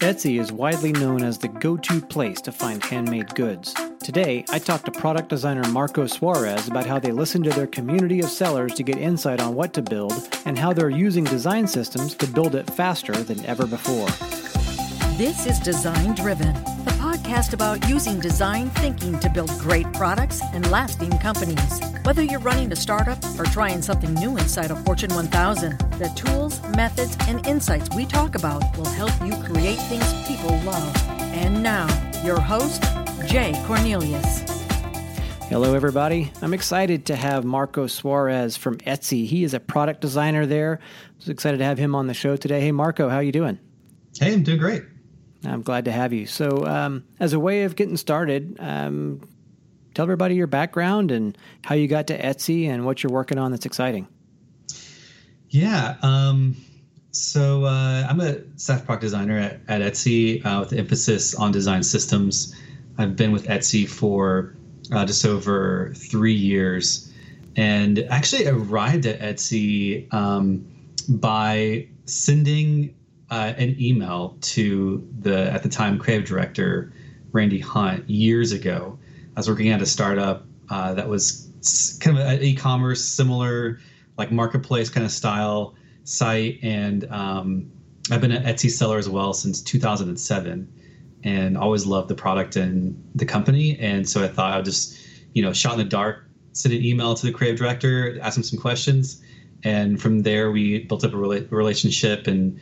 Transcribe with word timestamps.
Etsy 0.00 0.38
is 0.38 0.52
widely 0.52 0.92
known 0.92 1.22
as 1.22 1.38
the 1.38 1.48
go 1.48 1.76
to 1.78 2.02
place 2.02 2.42
to 2.42 2.52
find 2.52 2.84
handmade 2.84 3.34
goods. 3.34 3.74
Today, 4.02 4.44
I 4.50 4.58
talked 4.58 4.84
to 4.84 4.90
product 4.90 5.30
designer 5.30 5.66
Marco 5.70 6.06
Suarez 6.06 6.68
about 6.68 6.84
how 6.84 6.98
they 6.98 7.12
listen 7.12 7.42
to 7.44 7.50
their 7.50 7.66
community 7.66 8.20
of 8.20 8.28
sellers 8.28 8.74
to 8.74 8.82
get 8.82 8.98
insight 8.98 9.40
on 9.40 9.54
what 9.54 9.72
to 9.72 9.82
build 9.82 10.12
and 10.44 10.58
how 10.58 10.74
they're 10.74 10.90
using 10.90 11.24
design 11.24 11.66
systems 11.66 12.14
to 12.16 12.26
build 12.26 12.54
it 12.54 12.70
faster 12.72 13.14
than 13.14 13.42
ever 13.46 13.66
before. 13.66 14.08
This 15.16 15.46
is 15.46 15.58
Design 15.60 16.14
Driven, 16.14 16.52
the 16.84 16.96
podcast 17.00 17.54
about 17.54 17.88
using 17.88 18.20
design 18.20 18.68
thinking 18.70 19.18
to 19.20 19.30
build 19.30 19.50
great 19.60 19.90
products 19.94 20.42
and 20.52 20.70
lasting 20.70 21.18
companies. 21.18 21.80
Whether 22.06 22.22
you're 22.22 22.38
running 22.38 22.70
a 22.70 22.76
startup 22.76 23.18
or 23.36 23.42
trying 23.46 23.82
something 23.82 24.14
new 24.14 24.36
inside 24.36 24.70
a 24.70 24.76
Fortune 24.76 25.12
1000, 25.12 25.76
the 25.98 26.08
tools, 26.14 26.62
methods, 26.76 27.16
and 27.22 27.44
insights 27.48 27.88
we 27.96 28.06
talk 28.06 28.36
about 28.36 28.62
will 28.78 28.84
help 28.84 29.10
you 29.24 29.34
create 29.42 29.74
things 29.74 30.06
people 30.24 30.56
love. 30.60 30.96
And 31.34 31.64
now, 31.64 31.88
your 32.22 32.38
host, 32.38 32.84
Jay 33.26 33.60
Cornelius. 33.66 34.44
Hello, 35.48 35.74
everybody. 35.74 36.30
I'm 36.42 36.54
excited 36.54 37.06
to 37.06 37.16
have 37.16 37.44
Marco 37.44 37.88
Suarez 37.88 38.56
from 38.56 38.78
Etsy. 38.78 39.26
He 39.26 39.42
is 39.42 39.52
a 39.52 39.58
product 39.58 40.00
designer 40.00 40.46
there. 40.46 40.78
I 40.80 41.12
was 41.18 41.28
excited 41.28 41.58
to 41.58 41.64
have 41.64 41.76
him 41.76 41.96
on 41.96 42.06
the 42.06 42.14
show 42.14 42.36
today. 42.36 42.60
Hey, 42.60 42.70
Marco, 42.70 43.08
how 43.08 43.18
you 43.18 43.32
doing? 43.32 43.58
Hey, 44.16 44.32
I'm 44.32 44.44
doing 44.44 44.60
great. 44.60 44.84
I'm 45.44 45.62
glad 45.62 45.86
to 45.86 45.90
have 45.90 46.12
you. 46.12 46.26
So, 46.26 46.64
um, 46.68 47.02
as 47.18 47.32
a 47.32 47.40
way 47.40 47.64
of 47.64 47.74
getting 47.74 47.96
started, 47.96 48.58
um, 48.60 49.22
tell 49.96 50.04
everybody 50.04 50.34
your 50.34 50.46
background 50.46 51.10
and 51.10 51.36
how 51.64 51.74
you 51.74 51.88
got 51.88 52.06
to 52.06 52.18
Etsy 52.20 52.68
and 52.68 52.84
what 52.84 53.02
you're 53.02 53.12
working 53.12 53.38
on 53.38 53.50
that's 53.50 53.64
exciting. 53.64 54.06
Yeah. 55.48 55.96
Um, 56.02 56.56
so, 57.12 57.64
uh, 57.64 58.06
I'm 58.06 58.20
a 58.20 58.36
staff 58.58 58.84
product 58.84 59.00
designer 59.00 59.38
at, 59.38 59.60
at 59.68 59.80
Etsy 59.80 60.44
uh, 60.44 60.60
with 60.60 60.74
emphasis 60.74 61.34
on 61.34 61.50
design 61.50 61.82
systems. 61.82 62.54
I've 62.98 63.16
been 63.16 63.32
with 63.32 63.46
Etsy 63.46 63.88
for 63.88 64.54
uh, 64.92 65.06
just 65.06 65.24
over 65.24 65.94
three 65.96 66.34
years 66.34 67.10
and 67.56 68.00
actually 68.10 68.46
arrived 68.46 69.06
at 69.06 69.18
Etsy 69.20 70.12
um, 70.12 70.66
by 71.08 71.88
sending 72.04 72.94
uh, 73.30 73.54
an 73.56 73.76
email 73.80 74.36
to 74.42 75.08
the 75.20 75.50
at 75.50 75.62
the 75.62 75.70
time 75.70 75.98
creative 75.98 76.28
director 76.28 76.92
Randy 77.32 77.60
Hunt 77.60 78.08
years 78.10 78.52
ago. 78.52 78.98
I 79.36 79.40
was 79.40 79.48
working 79.50 79.68
at 79.68 79.82
a 79.82 79.86
startup 79.86 80.46
uh, 80.70 80.94
that 80.94 81.08
was 81.08 81.50
kind 82.00 82.18
of 82.18 82.26
an 82.26 82.42
e-commerce 82.42 83.04
similar 83.04 83.80
like 84.16 84.32
marketplace 84.32 84.88
kind 84.88 85.04
of 85.04 85.12
style 85.12 85.74
site, 86.04 86.58
and 86.62 87.04
um, 87.12 87.70
I've 88.10 88.22
been 88.22 88.32
an 88.32 88.42
Etsy 88.44 88.70
seller 88.70 88.96
as 88.96 89.10
well 89.10 89.34
since 89.34 89.60
2007, 89.60 90.72
and 91.24 91.58
always 91.58 91.84
loved 91.84 92.08
the 92.08 92.14
product 92.14 92.56
and 92.56 93.02
the 93.14 93.26
company. 93.26 93.78
And 93.78 94.08
so 94.08 94.24
I 94.24 94.28
thought 94.28 94.52
I 94.52 94.56
would 94.56 94.64
just 94.64 94.98
you 95.34 95.42
know 95.42 95.52
shot 95.52 95.72
in 95.72 95.78
the 95.80 95.84
dark, 95.84 96.24
send 96.52 96.74
an 96.74 96.82
email 96.82 97.14
to 97.14 97.26
the 97.26 97.32
creative 97.32 97.58
director, 97.58 98.18
ask 98.22 98.38
him 98.38 98.42
some 98.42 98.58
questions, 98.58 99.22
and 99.64 100.00
from 100.00 100.22
there 100.22 100.50
we 100.50 100.78
built 100.78 101.04
up 101.04 101.12
a 101.12 101.16
rela- 101.16 101.50
relationship. 101.50 102.26
And 102.26 102.58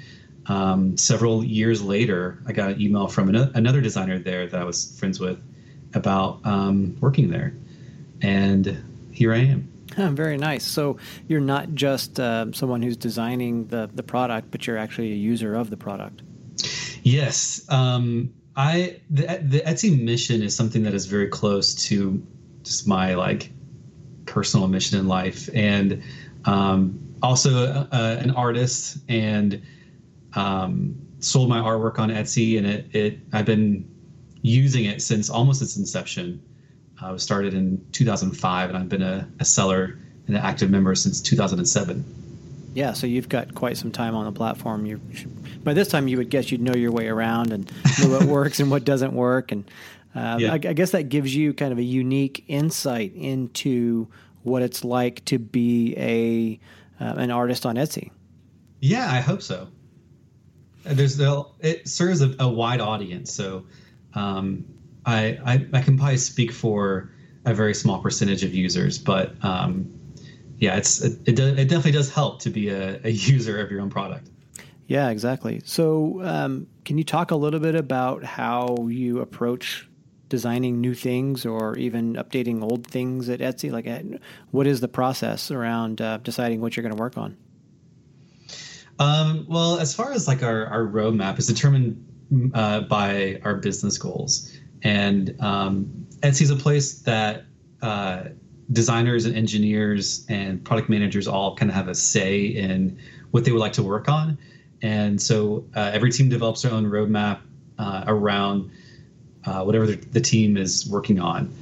um, 0.46 0.96
several 0.96 1.44
years 1.44 1.82
later, 1.82 2.42
I 2.48 2.52
got 2.52 2.70
an 2.70 2.80
email 2.80 3.06
from 3.06 3.28
an, 3.28 3.36
another 3.54 3.80
designer 3.80 4.18
there 4.18 4.48
that 4.48 4.60
I 4.60 4.64
was 4.64 4.98
friends 4.98 5.20
with 5.20 5.40
about 5.94 6.40
um, 6.44 6.96
working 7.00 7.30
there, 7.30 7.54
and 8.22 8.82
here 9.12 9.32
I 9.32 9.38
am. 9.38 9.70
Oh, 9.96 10.08
very 10.08 10.36
nice. 10.36 10.64
So 10.64 10.96
you're 11.28 11.40
not 11.40 11.74
just 11.74 12.18
uh, 12.18 12.52
someone 12.52 12.82
who's 12.82 12.96
designing 12.96 13.66
the 13.66 13.88
the 13.94 14.02
product, 14.02 14.50
but 14.50 14.66
you're 14.66 14.78
actually 14.78 15.12
a 15.12 15.16
user 15.16 15.54
of 15.54 15.70
the 15.70 15.76
product. 15.76 16.22
Yes, 17.02 17.64
um, 17.68 18.32
I 18.56 19.00
the 19.10 19.22
the 19.42 19.60
Etsy 19.60 20.00
mission 20.00 20.42
is 20.42 20.56
something 20.56 20.82
that 20.82 20.94
is 20.94 21.06
very 21.06 21.28
close 21.28 21.74
to 21.86 22.22
just 22.62 22.88
my 22.88 23.14
like 23.14 23.50
personal 24.26 24.68
mission 24.68 24.98
in 24.98 25.06
life, 25.06 25.48
and 25.54 26.02
um, 26.44 26.98
also 27.22 27.86
uh, 27.92 28.18
an 28.20 28.30
artist 28.32 28.98
and 29.08 29.62
um, 30.34 30.96
sold 31.20 31.48
my 31.48 31.58
artwork 31.58 31.98
on 31.98 32.10
Etsy, 32.10 32.58
and 32.58 32.66
it, 32.66 32.86
it 32.94 33.18
I've 33.32 33.46
been 33.46 33.88
using 34.44 34.84
it 34.84 35.02
since 35.02 35.30
almost 35.30 35.62
its 35.62 35.76
inception. 35.76 36.40
Uh, 37.02 37.06
I 37.06 37.10
was 37.10 37.22
started 37.22 37.54
in 37.54 37.84
2005, 37.92 38.68
and 38.68 38.78
I've 38.78 38.88
been 38.88 39.02
a, 39.02 39.28
a 39.40 39.44
seller 39.44 39.98
and 40.26 40.36
an 40.36 40.42
active 40.42 40.70
member 40.70 40.94
since 40.94 41.20
2007. 41.20 42.04
Yeah, 42.74 42.92
so 42.92 43.06
you've 43.06 43.28
got 43.28 43.54
quite 43.54 43.76
some 43.76 43.90
time 43.90 44.14
on 44.14 44.26
the 44.26 44.32
platform. 44.32 44.84
You 44.84 45.00
by 45.62 45.74
this 45.74 45.88
time 45.88 46.08
you 46.08 46.18
would 46.18 46.28
guess 46.28 46.50
you'd 46.50 46.60
know 46.60 46.74
your 46.74 46.90
way 46.92 47.08
around 47.08 47.52
and 47.52 47.70
know 48.00 48.10
what 48.10 48.24
works 48.28 48.60
and 48.60 48.70
what 48.70 48.84
doesn't 48.84 49.12
work, 49.12 49.52
and 49.52 49.64
uh, 50.14 50.36
yeah. 50.40 50.52
I, 50.52 50.54
I, 50.54 50.72
guess 50.72 50.90
that 50.90 51.04
gives 51.08 51.34
you 51.34 51.54
kind 51.54 51.72
of 51.72 51.78
a 51.78 51.82
unique 51.82 52.44
insight 52.48 53.14
into 53.14 54.08
what 54.42 54.62
it's 54.62 54.84
like 54.84 55.24
to 55.26 55.38
be 55.38 55.94
a 55.96 56.60
uh, 57.02 57.14
an 57.16 57.30
artist 57.30 57.64
on 57.64 57.76
Etsy. 57.76 58.10
Yeah, 58.80 59.08
I 59.08 59.20
hope 59.20 59.40
so 59.40 59.68
there's 60.84 61.16
the 61.16 61.44
it 61.60 61.88
serves 61.88 62.20
a, 62.20 62.34
a 62.38 62.48
wide 62.48 62.80
audience, 62.80 63.32
so 63.32 63.64
um, 64.14 64.64
I, 65.06 65.38
I, 65.44 65.66
I 65.72 65.80
can 65.82 65.96
probably 65.96 66.16
speak 66.16 66.52
for 66.52 67.10
a 67.44 67.54
very 67.54 67.74
small 67.74 68.00
percentage 68.00 68.42
of 68.42 68.54
users, 68.54 68.98
but 68.98 69.34
um, 69.44 69.92
yeah, 70.58 70.76
it's 70.76 71.02
it, 71.02 71.18
it, 71.26 71.38
it, 71.38 71.68
definitely 71.68 71.92
does 71.92 72.12
help 72.12 72.40
to 72.40 72.50
be 72.50 72.68
a, 72.68 73.00
a 73.04 73.10
user 73.10 73.60
of 73.60 73.70
your 73.70 73.80
own 73.80 73.90
product. 73.90 74.30
Yeah, 74.86 75.10
exactly. 75.10 75.62
So, 75.64 76.20
um, 76.22 76.66
can 76.84 76.98
you 76.98 77.04
talk 77.04 77.30
a 77.30 77.36
little 77.36 77.60
bit 77.60 77.74
about 77.74 78.22
how 78.22 78.76
you 78.88 79.20
approach 79.20 79.88
designing 80.28 80.80
new 80.80 80.94
things 80.94 81.46
or 81.46 81.76
even 81.78 82.14
updating 82.14 82.62
old 82.62 82.86
things 82.86 83.28
at 83.28 83.40
Etsy? 83.40 83.70
Like, 83.70 84.20
what 84.50 84.66
is 84.66 84.80
the 84.80 84.88
process 84.88 85.50
around 85.50 86.00
uh, 86.02 86.18
deciding 86.18 86.60
what 86.60 86.76
you're 86.76 86.82
going 86.82 86.94
to 86.94 87.00
work 87.00 87.16
on? 87.16 87.36
Um, 88.98 89.46
well, 89.48 89.78
as 89.78 89.94
far 89.94 90.12
as 90.12 90.28
like 90.28 90.42
our, 90.42 90.66
our 90.66 90.84
roadmap 90.84 91.38
is 91.38 91.46
determined 91.46 92.06
uh, 92.54 92.80
by 92.80 93.40
our 93.44 93.54
business 93.54 93.98
goals. 93.98 94.52
And 94.82 95.34
um, 95.40 96.06
Etsy 96.20 96.42
is 96.42 96.50
a 96.50 96.56
place 96.56 97.00
that 97.00 97.44
uh, 97.82 98.24
designers 98.72 99.24
and 99.24 99.36
engineers 99.36 100.24
and 100.28 100.64
product 100.64 100.88
managers 100.88 101.28
all 101.28 101.54
kind 101.56 101.70
of 101.70 101.74
have 101.74 101.88
a 101.88 101.94
say 101.94 102.44
in 102.44 102.98
what 103.30 103.44
they 103.44 103.52
would 103.52 103.60
like 103.60 103.74
to 103.74 103.82
work 103.82 104.08
on. 104.08 104.38
And 104.82 105.20
so 105.20 105.64
uh, 105.74 105.90
every 105.92 106.10
team 106.10 106.28
develops 106.28 106.62
their 106.62 106.72
own 106.72 106.84
roadmap 106.84 107.40
uh, 107.78 108.04
around 108.06 108.70
uh, 109.44 109.62
whatever 109.62 109.86
the, 109.86 109.96
the, 109.96 110.20
team 110.20 110.56
is 110.56 110.88
working 110.88 111.20
on. 111.20 111.52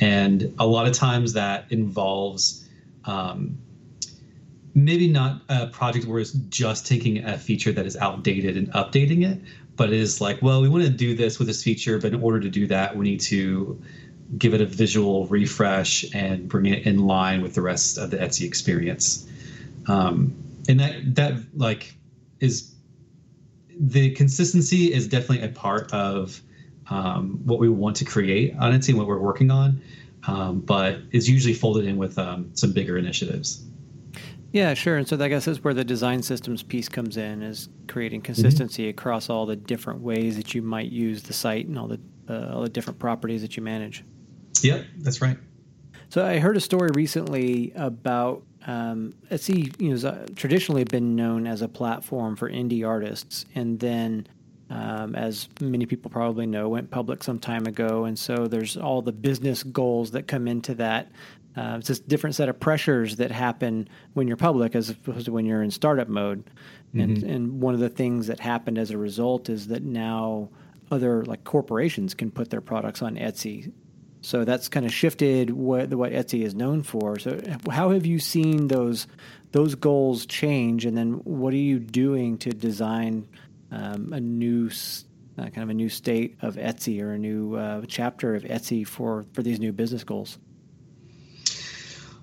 And 0.00 0.54
a 0.58 0.66
lot 0.66 0.86
of 0.86 0.92
times 0.92 1.32
that 1.32 1.66
involves 1.70 2.68
um, 3.04 3.58
maybe 4.74 5.08
not 5.08 5.42
a 5.48 5.66
project 5.66 6.06
where 6.06 6.20
it's 6.20 6.32
just 6.32 6.86
taking 6.86 7.24
a 7.24 7.38
feature 7.38 7.72
that 7.72 7.86
is 7.86 7.96
outdated 7.96 8.56
and 8.56 8.72
updating 8.72 9.24
it, 9.28 9.40
but 9.76 9.88
it 9.88 9.98
is 9.98 10.20
like, 10.20 10.40
well, 10.42 10.60
we 10.60 10.68
want 10.68 10.84
to 10.84 10.90
do 10.90 11.14
this 11.14 11.38
with 11.38 11.48
this 11.48 11.62
feature, 11.62 11.98
but 11.98 12.12
in 12.12 12.22
order 12.22 12.40
to 12.40 12.48
do 12.48 12.66
that, 12.66 12.96
we 12.96 13.04
need 13.04 13.20
to 13.20 13.80
give 14.38 14.54
it 14.54 14.60
a 14.60 14.66
visual 14.66 15.26
refresh 15.26 16.04
and 16.14 16.48
bring 16.48 16.66
it 16.66 16.86
in 16.86 17.06
line 17.06 17.42
with 17.42 17.54
the 17.54 17.62
rest 17.62 17.98
of 17.98 18.10
the 18.10 18.16
Etsy 18.16 18.46
experience. 18.46 19.28
Um, 19.86 20.34
and 20.68 20.78
that 20.80 21.14
that 21.16 21.34
like 21.56 21.94
is 22.40 22.74
the 23.78 24.10
consistency 24.12 24.92
is 24.92 25.08
definitely 25.08 25.46
a 25.46 25.50
part 25.50 25.92
of 25.92 26.40
um, 26.88 27.40
what 27.44 27.58
we 27.58 27.68
want 27.68 27.96
to 27.96 28.04
create 28.04 28.54
on 28.58 28.72
Etsy 28.72 28.90
and 28.90 28.98
what 28.98 29.06
we're 29.06 29.18
working 29.18 29.50
on, 29.50 29.80
um, 30.26 30.60
but 30.60 30.98
is 31.10 31.28
usually 31.28 31.54
folded 31.54 31.86
in 31.86 31.96
with 31.96 32.18
um, 32.18 32.50
some 32.54 32.72
bigger 32.72 32.96
initiatives. 32.98 33.64
Yeah, 34.52 34.74
sure. 34.74 34.98
And 34.98 35.08
so 35.08 35.18
I 35.18 35.28
guess 35.28 35.46
that's 35.46 35.64
where 35.64 35.72
the 35.72 35.84
design 35.84 36.22
systems 36.22 36.62
piece 36.62 36.88
comes 36.88 37.16
in, 37.16 37.42
is 37.42 37.70
creating 37.88 38.20
mm-hmm. 38.20 38.26
consistency 38.26 38.84
mm-hmm. 38.84 38.90
across 38.90 39.30
all 39.30 39.46
the 39.46 39.56
different 39.56 40.00
ways 40.00 40.36
that 40.36 40.54
you 40.54 40.62
might 40.62 40.92
use 40.92 41.22
the 41.22 41.32
site 41.32 41.66
and 41.66 41.78
all 41.78 41.88
the 41.88 42.00
uh, 42.28 42.54
all 42.54 42.62
the 42.62 42.68
different 42.68 42.98
properties 42.98 43.42
that 43.42 43.56
you 43.56 43.62
manage. 43.62 44.04
Yep, 44.62 44.84
that's 44.98 45.20
right. 45.20 45.36
So 46.08 46.24
I 46.24 46.38
heard 46.38 46.56
a 46.56 46.60
story 46.60 46.90
recently 46.94 47.72
about 47.74 48.42
um, 48.66 49.14
Etsy. 49.30 49.74
You 49.80 49.96
know, 49.96 50.24
traditionally 50.36 50.84
been 50.84 51.16
known 51.16 51.46
as 51.46 51.62
a 51.62 51.68
platform 51.68 52.36
for 52.36 52.48
indie 52.50 52.86
artists, 52.86 53.46
and 53.54 53.80
then. 53.80 54.26
Um, 54.70 55.14
as 55.14 55.50
many 55.60 55.84
people 55.84 56.10
probably 56.10 56.46
know, 56.46 56.66
went 56.70 56.90
public 56.90 57.22
some 57.22 57.38
time 57.38 57.66
ago, 57.66 58.06
and 58.06 58.18
so 58.18 58.46
there's 58.46 58.78
all 58.78 59.02
the 59.02 59.12
business 59.12 59.62
goals 59.62 60.12
that 60.12 60.26
come 60.26 60.48
into 60.48 60.74
that 60.76 61.12
uh, 61.56 61.76
it's 61.78 61.88
just 61.88 62.08
different 62.08 62.34
set 62.34 62.48
of 62.48 62.58
pressures 62.58 63.16
that 63.16 63.30
happen 63.30 63.88
when 64.14 64.26
you're 64.26 64.36
public 64.36 64.74
as 64.74 64.90
opposed 64.90 65.26
to 65.26 65.32
when 65.32 65.44
you're 65.44 65.62
in 65.62 65.70
startup 65.70 66.08
mode. 66.08 66.44
Mm-hmm. 66.94 67.00
And 67.00 67.22
and 67.22 67.60
one 67.60 67.74
of 67.74 67.80
the 67.80 67.90
things 67.90 68.26
that 68.28 68.40
happened 68.40 68.78
as 68.78 68.90
a 68.90 68.98
result 68.98 69.48
is 69.48 69.68
that 69.68 69.82
now 69.82 70.48
other 70.90 71.24
like 71.24 71.44
corporations 71.44 72.14
can 72.14 72.30
put 72.30 72.50
their 72.50 72.60
products 72.60 73.02
on 73.02 73.16
Etsy. 73.16 73.72
So 74.22 74.44
that's 74.44 74.68
kind 74.68 74.86
of 74.86 74.92
shifted 74.92 75.50
what 75.50 75.92
what 75.94 76.12
Etsy 76.12 76.42
is 76.42 76.54
known 76.54 76.82
for. 76.82 77.18
So 77.18 77.40
how 77.70 77.90
have 77.90 78.06
you 78.06 78.18
seen 78.18 78.68
those 78.68 79.06
those 79.50 79.74
goals 79.74 80.24
change, 80.26 80.86
and 80.86 80.96
then 80.96 81.14
what 81.24 81.52
are 81.52 81.58
you 81.58 81.78
doing 81.78 82.38
to 82.38 82.50
design 82.50 83.28
um, 83.70 84.12
a 84.12 84.20
new 84.20 84.70
uh, 85.38 85.42
kind 85.44 85.58
of 85.58 85.70
a 85.70 85.74
new 85.74 85.88
state 85.88 86.36
of 86.40 86.56
Etsy 86.56 87.02
or 87.02 87.12
a 87.12 87.18
new 87.18 87.56
uh, 87.56 87.82
chapter 87.88 88.34
of 88.34 88.44
Etsy 88.44 88.86
for 88.86 89.26
for 89.32 89.42
these 89.42 89.60
new 89.60 89.72
business 89.72 90.04
goals? 90.04 90.38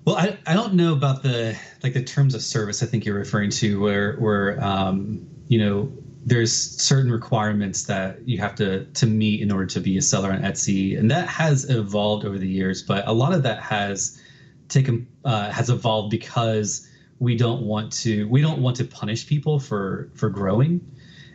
Well, 0.04 0.16
I, 0.16 0.38
I 0.46 0.54
don't 0.54 0.74
know 0.74 0.92
about 0.92 1.22
the 1.22 1.56
like 1.82 1.92
the 1.92 2.02
terms 2.02 2.34
of 2.34 2.42
service. 2.42 2.82
I 2.82 2.86
think 2.86 3.04
you're 3.04 3.18
referring 3.18 3.50
to 3.50 3.80
where 3.80 4.16
where 4.16 4.62
um, 4.62 5.26
you 5.48 5.58
know 5.58 5.92
there's 6.24 6.52
certain 6.52 7.10
requirements 7.10 7.84
that 7.84 8.26
you 8.26 8.38
have 8.38 8.54
to 8.56 8.84
to 8.86 9.06
meet 9.06 9.40
in 9.42 9.52
order 9.52 9.66
to 9.66 9.80
be 9.80 9.98
a 9.98 10.02
seller 10.02 10.32
on 10.32 10.42
Etsy, 10.42 10.98
and 10.98 11.10
that 11.10 11.28
has 11.28 11.68
evolved 11.68 12.24
over 12.24 12.38
the 12.38 12.48
years. 12.48 12.82
But 12.82 13.06
a 13.06 13.12
lot 13.12 13.32
of 13.32 13.42
that 13.42 13.62
has 13.62 14.20
taken 14.68 15.06
uh, 15.24 15.50
has 15.50 15.68
evolved 15.68 16.10
because 16.10 16.86
we 17.18 17.36
don't 17.36 17.62
want 17.62 17.92
to 17.92 18.26
we 18.28 18.40
don't 18.40 18.60
want 18.60 18.76
to 18.76 18.84
punish 18.84 19.26
people 19.26 19.58
for 19.58 20.10
for 20.14 20.30
growing, 20.30 20.80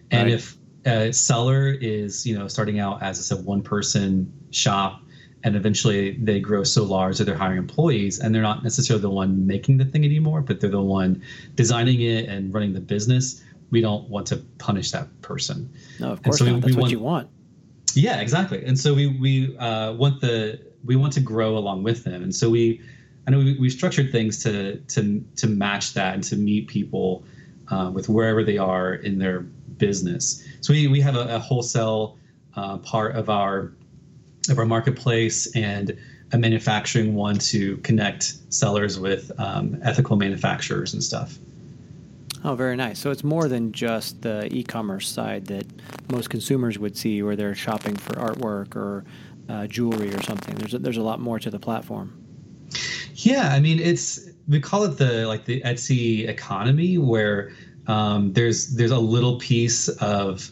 and 0.10 0.24
right. 0.24 0.34
if 0.34 0.58
a 0.86 1.12
seller 1.12 1.70
is 1.70 2.26
you 2.26 2.38
know 2.38 2.48
starting 2.48 2.80
out 2.80 3.02
as 3.02 3.20
I 3.20 3.22
said 3.22 3.46
one 3.46 3.62
person 3.62 4.32
shop 4.52 5.02
and 5.46 5.56
eventually 5.56 6.18
they 6.18 6.42
grow 6.42 6.64
so 6.64 6.84
large 6.84 7.18
that 7.18 7.24
they're 7.24 7.38
hiring 7.38 7.58
employees 7.58 8.20
and 8.20 8.36
they're 8.36 8.42
not 8.42 8.64
necessarily 8.64 9.02
the 9.02 9.10
one 9.10 9.48
making 9.48 9.78
the 9.78 9.86
thing 9.86 10.04
anymore 10.04 10.42
but 10.42 10.60
they're 10.60 10.70
the 10.70 10.82
one 10.82 11.22
designing 11.56 12.02
it 12.02 12.28
and 12.28 12.54
running 12.54 12.74
the 12.74 12.82
business 12.82 13.42
we 13.72 13.82
don't 13.82 14.10
want 14.10 14.28
to 14.28 14.38
punish 14.58 14.92
that 14.92 15.08
person. 15.22 15.72
No, 16.00 16.12
of 16.12 16.24
course 16.24 16.40
so 16.40 16.46
not. 16.46 16.56
We, 16.56 16.60
That's 16.62 16.66
we 16.68 16.74
what 16.74 16.82
want, 16.82 16.92
you 16.92 17.00
want. 17.00 17.30
Yeah, 17.94 18.20
exactly. 18.22 18.64
And 18.66 18.80
so 18.80 18.94
we 18.94 19.08
we 19.08 19.58
uh, 19.58 19.94
want 19.94 20.22
the 20.22 20.60
we 20.84 20.96
want 20.96 21.14
to 21.14 21.20
grow 21.20 21.58
along 21.58 21.84
with 21.84 22.04
them, 22.04 22.24
and 22.24 22.34
so 22.36 22.50
we 22.50 22.82
I 23.28 23.32
know 23.32 23.40
we, 23.40 23.58
we 23.58 23.70
structured 23.70 24.12
things 24.12 24.42
to 24.44 24.78
to 24.78 25.24
to 25.38 25.48
match 25.48 25.94
that 25.94 26.14
and 26.14 26.24
to 26.26 26.36
meet 26.36 26.68
people 26.68 27.24
uh, 27.70 27.92
with 27.94 28.10
wherever 28.10 28.44
they 28.44 28.58
are 28.58 28.96
in 28.96 29.20
their 29.20 29.42
business. 29.42 30.46
So 30.62 30.74
we 30.74 30.88
we 30.88 31.02
have 31.02 31.16
a, 31.16 31.36
a 31.36 31.40
wholesale 31.40 32.18
uh, 32.56 32.78
part 32.78 33.16
of 33.16 33.30
our 33.30 33.74
of 34.50 34.60
our 34.60 34.66
marketplace 34.66 35.54
and 35.56 35.98
a 36.32 36.38
manufacturing 36.38 37.16
one 37.16 37.38
to 37.38 37.78
connect 37.78 38.36
sellers 38.50 39.00
with 39.00 39.32
um, 39.40 39.78
ethical 39.84 40.16
manufacturers 40.16 40.94
and 40.94 41.04
stuff. 41.04 41.38
Oh, 42.44 42.56
very 42.56 42.76
nice. 42.76 43.00
So 43.00 43.10
it's 43.10 43.24
more 43.24 43.48
than 43.48 43.72
just 43.72 44.22
the 44.22 44.54
e-commerce 44.54 45.08
side 45.08 45.48
that 45.48 45.66
most 46.12 46.30
consumers 46.30 46.78
would 46.78 46.96
see, 46.96 47.24
where 47.24 47.36
they're 47.36 47.56
shopping 47.56 47.96
for 47.96 48.14
artwork 48.16 48.76
or 48.76 49.04
uh, 49.50 49.66
jewelry 49.68 50.14
or 50.14 50.22
something. 50.22 50.56
There's 50.56 50.74
a, 50.74 50.80
there's 50.80 50.98
a 50.98 51.02
lot 51.02 51.20
more 51.20 51.40
to 51.40 51.50
the 51.50 51.60
platform. 51.60 52.22
Yeah, 53.16 53.50
I 53.52 53.60
mean, 53.60 53.80
it's 53.80 54.30
we 54.48 54.60
call 54.60 54.84
it 54.84 54.98
the 54.98 55.26
like 55.28 55.46
the 55.46 55.62
Etsy 55.62 56.28
economy, 56.28 56.98
where 56.98 57.52
um, 57.88 58.34
there's 58.34 58.76
there's 58.76 58.92
a 58.92 59.00
little 59.00 59.40
piece 59.40 59.88
of 59.88 60.52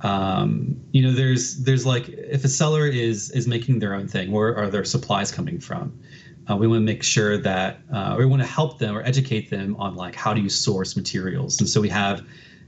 um, 0.00 0.80
you 0.92 1.02
know 1.02 1.12
there's 1.12 1.56
there's 1.64 1.84
like 1.84 2.08
if 2.08 2.44
a 2.44 2.48
seller 2.48 2.86
is 2.86 3.30
is 3.32 3.46
making 3.46 3.78
their 3.80 3.94
own 3.94 4.06
thing, 4.06 4.30
where 4.30 4.56
are 4.56 4.68
their 4.68 4.84
supplies 4.84 5.30
coming 5.32 5.58
from? 5.58 5.98
Uh, 6.48 6.56
we 6.56 6.66
want 6.66 6.80
to 6.80 6.84
make 6.84 7.02
sure 7.02 7.36
that 7.36 7.80
uh, 7.92 8.16
we 8.18 8.24
want 8.24 8.40
to 8.40 8.48
help 8.48 8.78
them 8.78 8.96
or 8.96 9.02
educate 9.02 9.50
them 9.50 9.76
on 9.76 9.94
like 9.94 10.14
how 10.14 10.32
do 10.32 10.40
you 10.40 10.48
source 10.48 10.96
materials. 10.96 11.60
And 11.60 11.68
so 11.68 11.80
we 11.80 11.90
have 11.90 12.24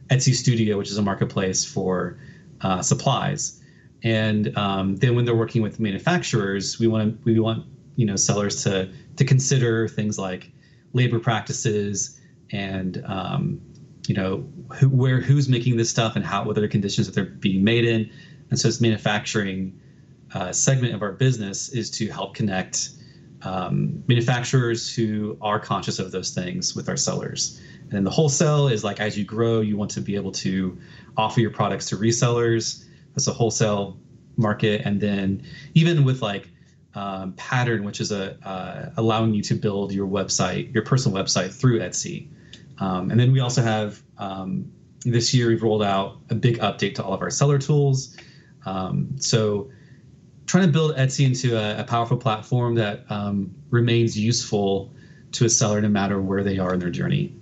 Etsy 0.09 0.35
Studio, 0.35 0.77
which 0.77 0.91
is 0.91 0.99
a 0.99 1.03
marketplace 1.03 1.65
for 1.65 2.19
uh, 2.61 2.83
supplies. 2.83 3.63
And 4.03 4.57
um, 4.59 4.97
then 4.97 5.15
when 5.15 5.25
they're 5.25 5.37
working 5.37 5.63
with 5.63 5.81
manufacturers, 5.81 6.79
we 6.79 6.89
want 6.89 7.25
we 7.25 7.39
want 7.39 7.65
you 7.97 8.07
know 8.07 8.17
sellers 8.17 8.63
to 8.65 8.91
to 9.17 9.25
consider 9.25 9.89
things 9.89 10.19
like 10.19 10.51
labor 10.93 11.21
practices 11.21 12.21
and 12.53 13.03
um, 13.07 13.61
you 14.07 14.15
know 14.15 14.47
who, 14.75 14.89
where 14.89 15.21
who's 15.21 15.49
making 15.49 15.77
this 15.77 15.91
stuff 15.91 16.17
and 16.17 16.25
how 16.25 16.45
what 16.45 16.57
are 16.57 16.61
the 16.61 16.69
conditions 16.69 17.07
that 17.07 17.15
they're 17.15 17.25
being 17.25 17.65
made 17.65 17.85
in. 17.85 18.11
And 18.51 18.59
so 18.59 18.69
this 18.69 18.81
manufacturing 18.81 19.79
uh, 20.35 20.53
segment 20.53 20.95
of 20.95 21.03
our 21.03 21.13
business 21.13 21.69
is 21.71 21.91
to 21.91 22.09
help 22.09 22.35
connect 22.35 22.91
um, 23.43 24.03
manufacturers 24.07 24.93
who 24.93 25.37
are 25.41 25.59
conscious 25.59 25.99
of 25.99 26.13
those 26.13 26.31
things 26.31 26.75
with 26.75 26.89
our 26.89 26.97
sellers. 26.97 27.61
And 27.83 27.91
then 27.91 28.05
the 28.05 28.11
wholesale 28.11 28.69
is 28.69 28.85
like 28.85 29.01
as 29.01 29.17
you 29.17 29.25
grow, 29.25 29.61
you 29.61 29.77
want 29.77 29.91
to 29.93 30.01
be 30.01 30.15
able 30.15 30.33
to 30.33 30.79
offer 31.17 31.41
your 31.41 31.51
products 31.51 31.87
to 31.87 31.97
resellers. 31.97 32.85
That's 33.15 33.27
a 33.27 33.33
wholesale 33.33 33.99
market. 34.37 34.83
And 34.85 35.01
then 35.01 35.43
even 35.75 36.05
with 36.05 36.23
like 36.23 36.51
um, 36.95 37.33
Pattern, 37.35 37.85
which 37.85 38.01
is 38.01 38.13
a 38.13 38.37
uh, 38.47 38.91
allowing 38.97 39.35
you 39.35 39.43
to 39.43 39.55
build 39.55 39.93
your 39.93 40.07
website, 40.07 40.73
your 40.75 40.85
personal 40.85 41.17
website 41.17 41.53
through 41.53 41.81
Etsy. 41.81 42.29
Um, 42.81 43.11
and 43.11 43.21
then 43.21 43.33
we 43.33 43.41
also 43.41 43.63
have 43.63 44.03
um, 44.19 44.73
this 45.05 45.33
year 45.33 45.49
we've 45.49 45.63
rolled 45.63 45.83
out 45.83 46.19
a 46.31 46.35
big 46.35 46.59
update 46.59 46.95
to 46.97 47.05
all 47.05 47.13
of 47.13 47.23
our 47.23 47.31
seller 47.31 47.59
tools. 47.59 48.17
Um, 48.67 49.17
so 49.19 49.71
trying 50.47 50.67
to 50.67 50.73
build 50.73 50.97
Etsy 50.97 51.25
into 51.25 51.57
a, 51.57 51.81
a 51.81 51.85
powerful 51.85 52.17
platform 52.17 52.75
that 52.75 53.05
um, 53.11 53.55
remains 53.71 54.19
useful 54.19 54.93
to 55.33 55.45
a 55.45 55.49
seller 55.49 55.81
no 55.81 55.89
matter 55.89 56.21
where 56.21 56.43
they 56.43 56.59
are 56.59 56.75
in 56.75 56.81
their 56.81 56.91
journey. 56.91 57.35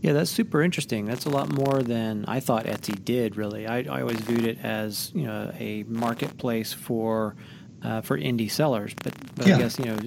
Yeah, 0.00 0.12
that's 0.12 0.30
super 0.30 0.62
interesting. 0.62 1.04
That's 1.06 1.26
a 1.26 1.30
lot 1.30 1.52
more 1.52 1.82
than 1.82 2.24
I 2.26 2.40
thought 2.40 2.66
Etsy 2.66 3.02
did. 3.02 3.36
Really, 3.36 3.66
I, 3.66 3.78
I 3.78 4.02
always 4.02 4.20
viewed 4.20 4.44
it 4.44 4.58
as 4.62 5.10
you 5.14 5.24
know 5.26 5.50
a 5.58 5.84
marketplace 5.84 6.72
for 6.72 7.34
uh, 7.82 8.02
for 8.02 8.18
indie 8.18 8.50
sellers. 8.50 8.94
But, 9.02 9.14
but 9.34 9.46
yeah. 9.46 9.56
I 9.56 9.58
guess 9.58 9.78
you 9.78 9.86
know, 9.86 9.98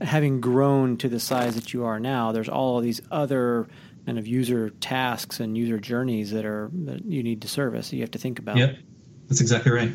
having 0.00 0.40
grown 0.40 0.96
to 0.98 1.08
the 1.08 1.20
size 1.20 1.54
that 1.54 1.72
you 1.72 1.84
are 1.84 2.00
now, 2.00 2.32
there's 2.32 2.48
all 2.48 2.78
of 2.78 2.84
these 2.84 3.00
other 3.10 3.66
kind 4.04 4.18
of 4.18 4.26
user 4.26 4.70
tasks 4.70 5.40
and 5.40 5.58
user 5.58 5.78
journeys 5.78 6.30
that 6.30 6.44
are 6.44 6.70
that 6.84 7.04
you 7.04 7.22
need 7.22 7.42
to 7.42 7.48
service. 7.48 7.90
That 7.90 7.96
you 7.96 8.02
have 8.02 8.12
to 8.12 8.18
think 8.18 8.38
about. 8.38 8.56
Yep, 8.56 8.78
that's 9.28 9.40
exactly 9.40 9.72
right. 9.72 9.90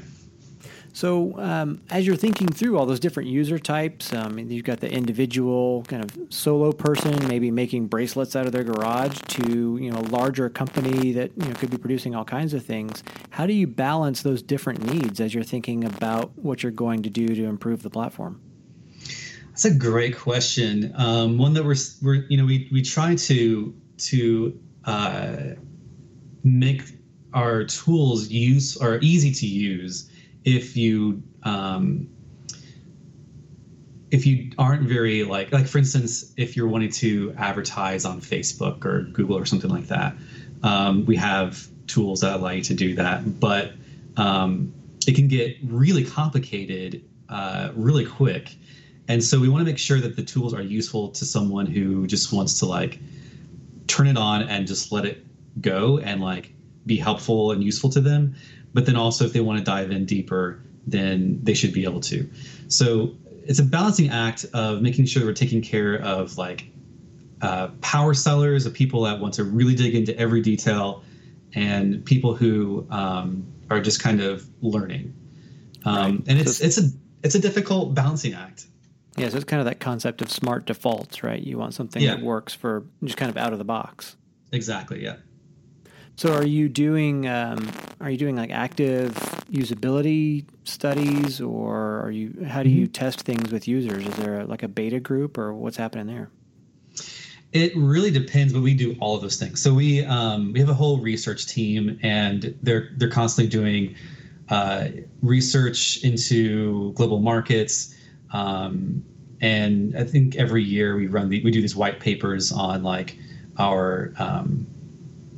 So, 0.93 1.39
um, 1.39 1.81
as 1.89 2.05
you're 2.05 2.17
thinking 2.17 2.49
through 2.49 2.77
all 2.77 2.85
those 2.85 2.99
different 2.99 3.29
user 3.29 3.57
types, 3.57 4.11
um, 4.13 4.37
you've 4.37 4.65
got 4.65 4.81
the 4.81 4.91
individual 4.91 5.83
kind 5.83 6.03
of 6.03 6.17
solo 6.29 6.73
person, 6.73 7.27
maybe 7.27 7.49
making 7.49 7.87
bracelets 7.87 8.35
out 8.35 8.45
of 8.45 8.51
their 8.51 8.63
garage, 8.63 9.17
to 9.29 9.77
you 9.81 9.89
know 9.89 9.99
a 9.99 10.07
larger 10.09 10.49
company 10.49 11.13
that 11.13 11.31
you 11.37 11.47
know 11.47 11.53
could 11.53 11.69
be 11.69 11.77
producing 11.77 12.15
all 12.15 12.25
kinds 12.25 12.53
of 12.53 12.65
things. 12.65 13.03
How 13.29 13.45
do 13.45 13.53
you 13.53 13.67
balance 13.67 14.21
those 14.21 14.41
different 14.41 14.83
needs 14.91 15.21
as 15.21 15.33
you're 15.33 15.43
thinking 15.43 15.85
about 15.85 16.37
what 16.37 16.63
you're 16.63 16.71
going 16.71 17.03
to 17.03 17.09
do 17.09 17.27
to 17.27 17.45
improve 17.45 17.83
the 17.83 17.89
platform? 17.89 18.41
That's 19.51 19.65
a 19.65 19.73
great 19.73 20.17
question. 20.17 20.93
Um, 20.95 21.37
one 21.37 21.53
that 21.53 21.63
we're, 21.63 21.75
we're 22.01 22.25
you 22.29 22.37
know 22.37 22.45
we 22.45 22.69
we 22.71 22.81
try 22.81 23.15
to 23.15 23.75
to 23.97 24.59
uh, 24.85 25.37
make 26.43 26.83
our 27.33 27.65
tools 27.65 28.29
use 28.29 28.77
or 28.77 28.97
easy 29.01 29.31
to 29.33 29.45
use 29.45 30.09
if 30.43 30.75
you 30.75 31.21
um, 31.43 32.09
if 34.09 34.25
you 34.25 34.51
aren't 34.57 34.83
very 34.83 35.23
like 35.23 35.51
like 35.51 35.67
for 35.67 35.77
instance 35.77 36.33
if 36.37 36.55
you're 36.55 36.67
wanting 36.67 36.91
to 36.91 37.33
advertise 37.37 38.03
on 38.05 38.19
facebook 38.19 38.83
or 38.83 39.03
google 39.03 39.37
or 39.37 39.45
something 39.45 39.69
like 39.69 39.87
that 39.87 40.13
um, 40.63 41.05
we 41.05 41.15
have 41.15 41.67
tools 41.87 42.19
that 42.21 42.33
allow 42.33 42.49
you 42.49 42.61
to 42.61 42.73
do 42.73 42.93
that 42.93 43.39
but 43.39 43.73
um, 44.17 44.73
it 45.07 45.15
can 45.15 45.27
get 45.27 45.57
really 45.63 46.03
complicated 46.03 47.03
uh, 47.29 47.69
really 47.73 48.05
quick 48.05 48.55
and 49.11 49.23
so 49.23 49.39
we 49.39 49.49
want 49.49 49.61
to 49.61 49.65
make 49.65 49.77
sure 49.79 49.99
that 49.99 50.15
the 50.15 50.23
tools 50.23 50.53
are 50.53 50.61
useful 50.61 51.09
to 51.09 51.25
someone 51.25 51.65
who 51.65 52.07
just 52.07 52.33
wants 52.33 52.59
to 52.59 52.65
like 52.65 52.99
turn 53.87 54.07
it 54.07 54.17
on 54.17 54.43
and 54.43 54.67
just 54.67 54.91
let 54.91 55.05
it 55.05 55.25
go 55.61 55.99
and 55.99 56.21
like 56.21 56.53
be 56.85 56.97
helpful 56.97 57.51
and 57.51 57.63
useful 57.63 57.89
to 57.89 58.01
them 58.01 58.35
but 58.73 58.85
then 58.85 58.95
also 58.95 59.25
if 59.25 59.33
they 59.33 59.41
want 59.41 59.59
to 59.59 59.63
dive 59.63 59.91
in 59.91 60.05
deeper, 60.05 60.63
then 60.87 61.39
they 61.43 61.53
should 61.53 61.73
be 61.73 61.83
able 61.83 61.99
to. 62.01 62.29
So 62.67 63.15
it's 63.45 63.59
a 63.59 63.63
balancing 63.63 64.09
act 64.09 64.45
of 64.53 64.81
making 64.81 65.05
sure 65.05 65.25
we're 65.25 65.33
taking 65.33 65.61
care 65.61 66.01
of 66.01 66.37
like 66.37 66.67
uh, 67.41 67.69
power 67.81 68.13
sellers, 68.13 68.65
of 68.65 68.73
people 68.73 69.03
that 69.03 69.19
want 69.19 69.33
to 69.35 69.43
really 69.43 69.75
dig 69.75 69.95
into 69.95 70.17
every 70.17 70.41
detail, 70.41 71.03
and 71.53 72.05
people 72.05 72.35
who 72.35 72.87
um, 72.91 73.45
are 73.69 73.81
just 73.81 74.01
kind 74.01 74.21
of 74.21 74.47
learning. 74.61 75.13
Um, 75.85 75.95
right. 75.95 76.23
And 76.27 76.39
it's 76.39 76.61
it's 76.61 76.77
a 76.77 76.89
it's 77.23 77.35
a 77.35 77.39
difficult 77.39 77.93
balancing 77.93 78.33
act. 78.33 78.67
Yeah, 79.17 79.29
so 79.29 79.35
it's 79.35 79.45
kind 79.45 79.59
of 79.59 79.65
that 79.65 79.79
concept 79.79 80.21
of 80.21 80.31
smart 80.31 80.65
defaults, 80.65 81.21
right? 81.23 81.41
You 81.41 81.57
want 81.57 81.73
something 81.73 82.01
yeah. 82.01 82.15
that 82.15 82.23
works 82.23 82.53
for 82.53 82.85
just 83.03 83.17
kind 83.17 83.29
of 83.29 83.37
out 83.37 83.51
of 83.51 83.59
the 83.59 83.65
box. 83.65 84.15
Exactly. 84.51 85.03
Yeah. 85.03 85.17
So 86.15 86.33
are 86.33 86.45
you 86.45 86.69
doing 86.69 87.27
um, 87.27 87.71
are 87.99 88.09
you 88.09 88.17
doing 88.17 88.35
like 88.35 88.51
active 88.51 89.13
usability 89.51 90.45
studies, 90.65 91.41
or 91.41 92.01
are 92.01 92.11
you 92.11 92.45
how 92.47 92.63
do 92.63 92.69
you 92.69 92.83
mm-hmm. 92.83 92.91
test 92.91 93.21
things 93.21 93.51
with 93.51 93.67
users? 93.67 94.05
Is 94.05 94.15
there 94.15 94.41
a, 94.41 94.45
like 94.45 94.63
a 94.63 94.67
beta 94.67 94.99
group, 94.99 95.37
or 95.37 95.53
what's 95.53 95.77
happening 95.77 96.07
there? 96.07 96.29
It 97.53 97.75
really 97.75 98.11
depends, 98.11 98.53
but 98.53 98.61
we 98.61 98.73
do 98.73 98.95
all 98.99 99.15
of 99.15 99.21
those 99.21 99.37
things. 99.37 99.61
So 99.61 99.73
we 99.73 100.05
um, 100.05 100.53
we 100.53 100.59
have 100.59 100.69
a 100.69 100.73
whole 100.73 100.99
research 100.99 101.47
team, 101.47 101.99
and 102.03 102.55
they're 102.61 102.89
they're 102.97 103.09
constantly 103.09 103.49
doing 103.49 103.95
uh, 104.49 104.89
research 105.21 106.03
into 106.03 106.93
global 106.93 107.19
markets. 107.19 107.95
Um, 108.33 109.03
and 109.41 109.97
I 109.97 110.03
think 110.03 110.35
every 110.35 110.63
year 110.63 110.95
we 110.95 111.07
run 111.07 111.29
the, 111.29 111.43
we 111.43 111.51
do 111.51 111.61
these 111.61 111.75
white 111.75 111.99
papers 111.99 112.51
on 112.51 112.83
like 112.83 113.17
our 113.57 114.13
um, 114.19 114.67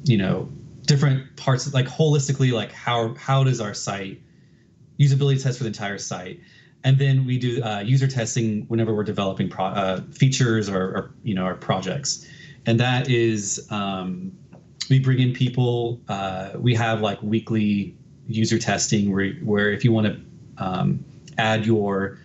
you 0.04 0.18
know 0.18 0.50
different 0.86 1.36
parts, 1.38 1.74
like 1.74 1.88
holistically, 1.88 2.52
like 2.52 2.72
how 2.72 3.14
how 3.16 3.44
does 3.44 3.62
our 3.62 3.74
site 3.74 4.22
usability 5.00 5.42
test 5.42 5.58
for 5.58 5.64
the 5.64 5.70
entire 5.70 5.98
site, 5.98 6.40
and 6.84 7.00
then 7.00 7.26
we 7.26 7.38
do 7.38 7.64
uh, 7.64 7.80
user 7.80 8.08
testing 8.08 8.64
whenever 8.68 8.94
we're 8.94 9.04
developing 9.04 9.50
pro- 9.50 9.66
uh, 9.66 10.02
features 10.12 10.70
or, 10.70 10.82
or, 10.82 11.12
you 11.24 11.34
know 11.34 11.46
our 11.46 11.56
projects, 11.56 12.28
and 12.66 12.80
that 12.80 13.10
is 13.10 13.66
um, 13.72 14.32
we 14.90 15.00
bring 15.00 15.20
in 15.20 15.34
people. 15.34 16.02
Uh, 16.10 16.52
we 16.56 16.76
have 16.76 17.02
like 17.02 17.22
weekly 17.24 17.96
user 18.28 18.60
testing 18.60 19.14
where 19.14 19.32
where 19.36 19.72
if 19.72 19.86
you 19.86 19.94
want 19.94 20.08
to 20.08 20.64
um, 20.64 21.04
add 21.38 21.66
your 21.66 22.20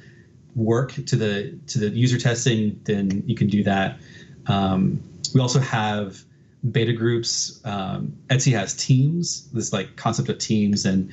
work 0.58 0.92
to 0.92 1.16
the 1.16 1.58
to 1.68 1.78
the 1.78 1.88
user 1.90 2.18
testing, 2.18 2.80
then 2.84 3.22
you 3.26 3.34
can 3.34 3.48
do 3.48 3.62
that. 3.62 3.98
Um, 4.46 5.02
we 5.34 5.40
also 5.40 5.60
have 5.60 6.22
beta 6.70 6.92
groups. 6.92 7.60
Um, 7.64 8.16
Etsy 8.28 8.52
has 8.52 8.74
teams. 8.74 9.50
This 9.52 9.72
like 9.72 9.96
concept 9.96 10.28
of 10.28 10.38
teams, 10.38 10.84
and 10.84 11.12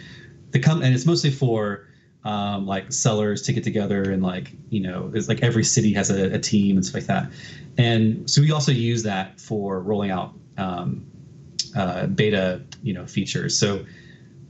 the 0.52 0.60
come 0.60 0.82
and 0.82 0.94
it's 0.94 1.06
mostly 1.06 1.30
for 1.30 1.88
um, 2.24 2.66
like 2.66 2.92
sellers 2.92 3.44
to 3.44 3.54
get 3.54 3.64
together 3.64 4.12
and 4.12 4.24
like 4.24 4.52
you 4.70 4.82
know 4.82 5.12
it's 5.14 5.30
like 5.30 5.44
every 5.44 5.64
city 5.64 5.94
has 5.94 6.10
a, 6.10 6.34
a, 6.34 6.40
team 6.40 6.76
and 6.76 6.84
stuff 6.84 6.96
like 6.96 7.06
that. 7.06 7.30
And 7.78 8.30
so 8.30 8.42
we 8.42 8.52
also 8.52 8.72
use 8.72 9.04
that 9.04 9.40
for 9.40 9.80
rolling 9.80 10.10
out 10.10 10.34
um, 10.58 11.06
uh, 11.76 12.08
beta 12.08 12.64
you 12.82 12.94
know 12.94 13.06
features. 13.06 13.58
So 13.58 13.86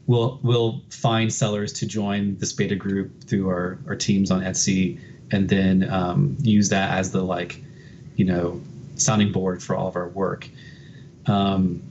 we'll 0.07 0.39
we'll 0.43 0.81
find 0.89 1.33
sellers 1.33 1.73
to 1.73 1.87
join 1.87 2.37
this 2.37 2.53
beta 2.53 2.75
group 2.75 3.23
through 3.23 3.49
our, 3.49 3.79
our 3.87 3.95
teams 3.95 4.31
on 4.31 4.41
Etsy, 4.41 4.99
and 5.31 5.49
then 5.49 5.89
um, 5.89 6.37
use 6.41 6.69
that 6.69 6.97
as 6.97 7.11
the 7.11 7.21
like, 7.21 7.61
you 8.15 8.25
know, 8.25 8.61
sounding 8.95 9.31
board 9.31 9.61
for 9.61 9.75
all 9.75 9.87
of 9.87 9.95
our 9.95 10.09
work. 10.09 10.49
Um, 11.27 11.81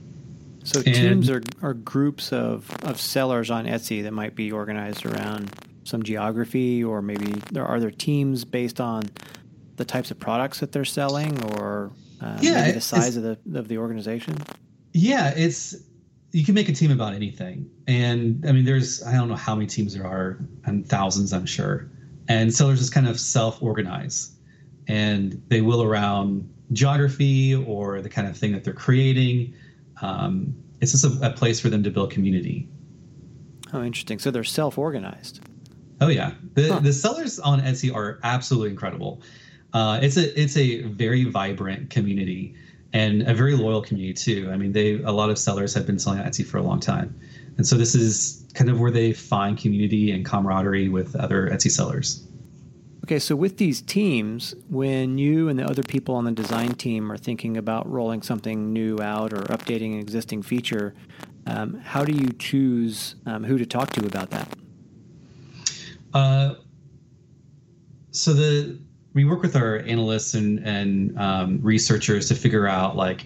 so 0.63 0.81
teams 0.81 1.29
are, 1.29 1.43
are 1.61 1.73
groups 1.73 2.33
of, 2.33 2.69
of 2.83 2.99
sellers 2.99 3.51
on 3.51 3.65
Etsy 3.65 4.01
that 4.03 4.13
might 4.13 4.33
be 4.33 4.51
organized 4.51 5.05
around 5.05 5.51
some 5.83 6.01
geography, 6.01 6.83
or 6.83 7.01
maybe 7.01 7.33
there 7.51 7.65
are 7.65 7.79
there 7.79 7.91
teams 7.91 8.43
based 8.45 8.81
on 8.81 9.03
the 9.75 9.85
types 9.85 10.09
of 10.09 10.19
products 10.19 10.61
that 10.61 10.71
they're 10.71 10.85
selling, 10.85 11.43
or 11.53 11.91
uh, 12.21 12.37
yeah, 12.41 12.61
maybe 12.61 12.71
the 12.71 12.81
size 12.81 13.17
of 13.17 13.23
the 13.23 13.37
of 13.59 13.67
the 13.67 13.77
organization. 13.77 14.37
Yeah, 14.93 15.33
it's 15.35 15.75
you 16.35 16.43
can 16.43 16.53
make 16.53 16.67
a 16.67 16.73
team 16.73 16.91
about 16.91 17.13
anything. 17.13 17.71
And 17.87 18.43
I 18.45 18.51
mean, 18.51 18.65
there's 18.65 19.01
I 19.01 19.13
don't 19.13 19.29
know 19.29 19.37
how 19.37 19.55
many 19.55 19.67
teams 19.67 19.93
there 19.93 20.05
are, 20.05 20.37
and 20.65 20.85
thousands, 20.85 21.31
I'm 21.31 21.45
sure. 21.45 21.89
And 22.27 22.53
sellers 22.53 22.79
just 22.79 22.93
kind 22.93 23.07
of 23.07 23.17
self-organize, 23.17 24.35
and 24.85 25.41
they 25.47 25.61
will 25.61 25.81
around 25.81 26.53
geography 26.73 27.55
or 27.55 28.01
the 28.01 28.09
kind 28.09 28.27
of 28.27 28.35
thing 28.35 28.51
that 28.51 28.65
they're 28.65 28.73
creating. 28.73 29.53
Um, 30.01 30.53
it's 30.81 30.91
just 30.91 31.05
a, 31.05 31.25
a 31.25 31.31
place 31.31 31.61
for 31.61 31.69
them 31.69 31.83
to 31.83 31.89
build 31.89 32.11
community. 32.11 32.67
Oh, 33.71 33.81
interesting. 33.81 34.19
So 34.19 34.29
they're 34.29 34.43
self-organized. 34.43 35.39
Oh 36.01 36.09
yeah, 36.09 36.33
the 36.55 36.73
huh. 36.73 36.79
the 36.79 36.91
sellers 36.91 37.39
on 37.39 37.61
Etsy 37.61 37.95
are 37.95 38.19
absolutely 38.23 38.71
incredible. 38.71 39.21
Uh, 39.71 39.99
it's 40.01 40.17
a 40.17 40.37
it's 40.37 40.57
a 40.57 40.81
very 40.81 41.23
vibrant 41.23 41.91
community 41.91 42.55
and 42.95 43.23
a 43.23 43.33
very 43.33 43.55
loyal 43.55 43.81
community 43.81 44.13
too. 44.13 44.49
I 44.51 44.55
mean, 44.55 44.71
they 44.71 44.93
a 45.03 45.11
lot 45.11 45.29
of 45.29 45.37
sellers 45.37 45.73
have 45.73 45.85
been 45.85 45.99
selling 45.99 46.19
on 46.19 46.25
Etsy 46.25 46.45
for 46.45 46.57
a 46.57 46.63
long 46.63 46.79
time, 46.79 47.13
and 47.57 47.67
so 47.67 47.75
this 47.75 47.93
is 47.93 48.45
kind 48.53 48.69
of 48.69 48.79
where 48.79 48.89
they 48.89 49.11
find 49.11 49.57
community 49.57 50.11
and 50.11 50.25
camaraderie 50.25 50.87
with 50.87 51.13
other 51.17 51.49
Etsy 51.49 51.69
sellers. 51.69 52.25
Okay, 53.03 53.19
so 53.19 53.35
with 53.35 53.57
these 53.57 53.81
teams, 53.81 54.55
when 54.69 55.17
you 55.17 55.49
and 55.49 55.59
the 55.59 55.65
other 55.65 55.83
people 55.83 56.15
on 56.15 56.23
the 56.23 56.31
design 56.31 56.73
team 56.73 57.11
are 57.11 57.17
thinking 57.17 57.57
about 57.57 57.87
rolling 57.87 58.23
something 58.23 58.73
new 58.73 58.97
out 58.99 59.31
or 59.31 59.41
updating 59.43 59.93
an 59.93 59.99
existing 59.99 60.41
feature, 60.41 60.95
um, 61.45 61.75
how 61.81 62.03
do 62.03 62.13
you 62.13 62.31
choose 62.39 63.15
um, 63.27 63.43
who 63.43 63.57
to 63.57 63.65
talk 63.65 63.91
to 63.91 64.05
about 64.07 64.31
that? 64.31 64.47
Uh, 66.13 66.55
so 68.09 68.33
the 68.33 68.79
we 69.15 69.23
work 69.23 69.41
with 69.41 69.55
our 69.55 69.79
analysts 69.79 70.35
and 70.35 70.59
and 70.59 71.17
um, 71.17 71.59
researchers 71.63 72.27
to 72.27 72.35
figure 72.35 72.67
out 72.67 72.95
like 72.95 73.25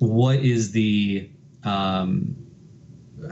what 0.00 0.40
is 0.40 0.72
the 0.72 1.30
um, 1.64 2.36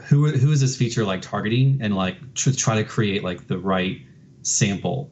who 0.04 0.28
who 0.28 0.50
is 0.50 0.60
this 0.60 0.76
feature 0.76 1.04
like 1.04 1.20
targeting 1.20 1.78
and 1.82 1.94
like 1.94 2.16
tr- 2.34 2.52
try 2.52 2.76
to 2.76 2.84
create 2.84 3.22
like 3.22 3.46
the 3.48 3.58
right 3.58 4.00
sample. 4.42 5.10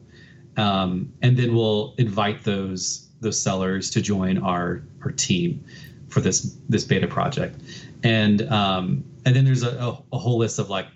Um, 0.57 1.11
and 1.21 1.35
then 1.37 1.53
we'll 1.53 1.93
invite 1.97 2.43
those 2.43 3.09
those 3.19 3.39
sellers 3.39 3.89
to 3.91 4.01
join 4.01 4.37
our 4.37 4.81
our 5.03 5.11
team 5.11 5.63
for 6.07 6.21
this 6.21 6.57
this 6.69 6.85
beta 6.85 7.07
project. 7.07 7.59
And 8.03 8.49
um, 8.49 9.03
and 9.25 9.35
then 9.35 9.43
there's 9.43 9.63
a, 9.63 9.77
a, 9.77 10.01
a 10.13 10.17
whole 10.17 10.37
list 10.37 10.59
of 10.59 10.69
like 10.69 10.87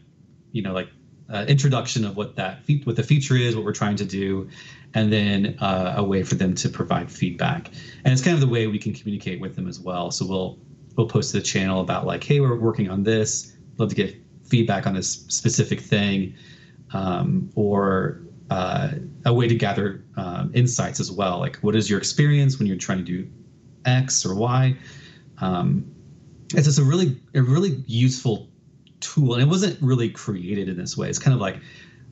you 0.54 0.62
know 0.62 0.72
like 0.72 0.88
uh, 1.32 1.46
introduction 1.48 2.06
of 2.06 2.16
what 2.16 2.38
that 2.38 2.64
fe- 2.64 2.82
what 2.86 2.96
the 2.96 3.04
feature 3.04 3.36
is 3.36 3.54
what 3.54 3.66
we're 3.66 3.74
trying 3.74 3.98
to 3.98 4.06
do 4.06 4.50
and 4.94 5.14
then 5.14 5.58
uh, 5.60 5.94
a 5.98 6.04
way 6.04 6.24
for 6.24 6.36
them 6.36 6.56
to 6.56 6.70
provide 6.70 7.12
feedback. 7.12 7.68
And 8.04 8.12
it's 8.12 8.22
kind 8.22 8.34
of 8.34 8.42
the 8.42 8.48
way 8.48 8.68
we 8.68 8.80
can 8.80 8.94
communicate 8.94 9.40
with 9.40 9.56
them 9.56 9.68
as 9.68 9.80
well. 9.80 10.12
So 10.12 10.26
we'll 10.26 10.60
we'll 10.96 11.08
post 11.08 11.32
to 11.32 11.38
the 11.38 11.44
channel 11.44 11.82
about 11.82 12.06
like, 12.06 12.24
hey, 12.24 12.40
we're 12.40 12.60
working 12.60 12.90
on 12.90 13.04
this. 13.04 13.56
Love 13.78 13.90
to 13.90 13.96
get 13.96 14.16
feedback 14.46 14.88
on 14.88 14.94
this 14.94 15.10
specific 15.28 15.80
thing, 15.80 16.34
um, 16.92 17.50
or 17.56 18.22
uh, 18.50 18.92
a 19.26 19.34
way 19.34 19.48
to 19.48 19.56
gather 19.56 20.04
um, 20.18 20.52
insights 20.54 21.00
as 21.00 21.12
well. 21.12 21.40
Like, 21.40 21.58
what 21.58 21.76
is 21.76 21.90
your 21.90 22.00
experience 22.00 22.58
when 22.58 22.68
you're 22.68 22.78
trying 22.78 22.98
to 22.98 23.04
do 23.04 23.30
X 23.86 24.26
or 24.26 24.36
Y? 24.36 24.76
Um, 25.40 25.86
it's 26.56 26.66
just 26.66 26.80
a 26.80 26.84
really 26.84 27.22
a 27.36 27.42
really 27.42 27.84
useful 27.86 28.50
tool, 29.00 29.34
and 29.34 29.42
it 29.44 29.48
wasn't 29.48 29.80
really 29.82 30.10
created 30.10 30.68
in 30.68 30.78
this 30.78 30.98
way. 30.98 31.08
It's 31.10 31.20
kind 31.20 31.34
of 31.34 31.40
like 31.40 31.58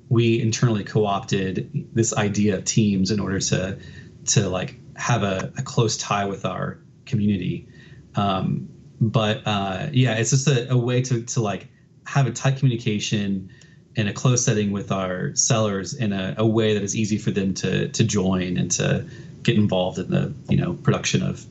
we 0.10 0.42
internally 0.42 0.84
co-opted 0.84 1.90
this 1.94 2.14
idea 2.14 2.56
of 2.56 2.66
teams 2.66 3.12
in 3.12 3.20
order 3.20 3.40
to 3.40 3.78
to 4.26 4.50
like 4.50 4.80
have 4.96 5.24
a, 5.24 5.52
a 5.58 5.62
close 5.62 5.98
tie 5.98 6.26
with 6.26 6.46
our 6.46 6.80
community. 7.06 7.68
Um, 8.16 8.70
but 9.00 9.42
uh, 9.46 9.88
yeah, 9.92 10.16
it's 10.16 10.32
just 10.32 10.48
a, 10.48 10.72
a, 10.72 10.78
way 10.78 11.02
to 11.04 11.24
to 11.24 11.42
like 11.42 11.68
have 12.06 12.26
a 12.28 12.32
tight 12.32 12.58
communication 12.58 13.52
in 13.96 14.08
a 14.08 14.14
close 14.14 14.44
setting 14.44 14.72
with 14.72 14.92
our 14.92 15.36
sellers 15.36 15.94
in 15.94 16.14
a, 16.14 16.36
a 16.38 16.48
way 16.48 16.74
that 16.74 16.84
is 16.84 16.96
easy 16.96 17.18
for 17.18 17.32
them 17.32 17.54
to 17.56 17.90
to 17.90 18.04
join 18.04 18.58
and 18.58 18.72
to 18.72 19.06
get 19.44 19.56
involved 19.56 20.00
in 20.00 20.10
the 20.10 20.34
you 20.50 20.58
know 20.58 20.74
production 20.74 21.22
of 21.22 21.46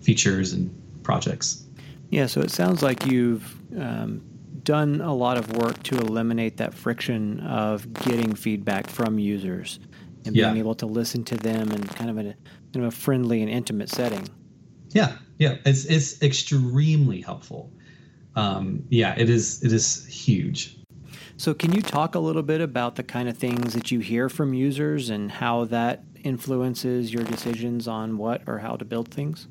features 0.00 0.52
and 0.52 0.74
projects. 1.02 1.64
Yeah, 2.10 2.26
so 2.26 2.40
it 2.40 2.50
sounds 2.50 2.82
like 2.82 3.06
you've 3.06 3.56
um, 3.78 4.22
done 4.64 5.00
a 5.00 5.14
lot 5.14 5.36
of 5.36 5.56
work 5.56 5.82
to 5.84 5.96
eliminate 5.96 6.56
that 6.56 6.74
friction 6.74 7.40
of 7.40 7.92
getting 8.04 8.34
feedback 8.34 8.88
from 8.88 9.18
users 9.18 9.78
and 10.24 10.34
being 10.34 10.56
able 10.56 10.74
to 10.74 10.86
listen 10.86 11.22
to 11.24 11.36
them 11.36 11.70
in 11.70 11.82
kind 11.84 12.10
of 12.10 12.18
a, 12.18 12.34
in 12.74 12.84
a 12.84 12.90
friendly 12.90 13.42
and 13.42 13.50
intimate 13.50 13.88
setting. 13.88 14.26
Yeah, 14.90 15.16
yeah, 15.38 15.56
it's 15.64 15.84
it's 15.84 16.22
extremely 16.22 17.20
helpful. 17.20 17.72
Um, 18.36 18.84
yeah, 18.88 19.14
it 19.16 19.28
is 19.28 19.62
it 19.62 19.72
is 19.72 20.06
huge. 20.06 20.76
So, 21.36 21.52
can 21.52 21.72
you 21.72 21.82
talk 21.82 22.14
a 22.14 22.20
little 22.20 22.42
bit 22.42 22.60
about 22.60 22.94
the 22.94 23.02
kind 23.02 23.28
of 23.28 23.36
things 23.36 23.74
that 23.74 23.90
you 23.90 23.98
hear 23.98 24.28
from 24.28 24.54
users 24.54 25.10
and 25.10 25.30
how 25.30 25.64
that 25.66 26.04
influences 26.22 27.12
your 27.12 27.24
decisions 27.24 27.88
on 27.88 28.16
what 28.18 28.42
or 28.46 28.58
how 28.58 28.76
to 28.76 28.84
build 28.84 29.08
things? 29.08 29.48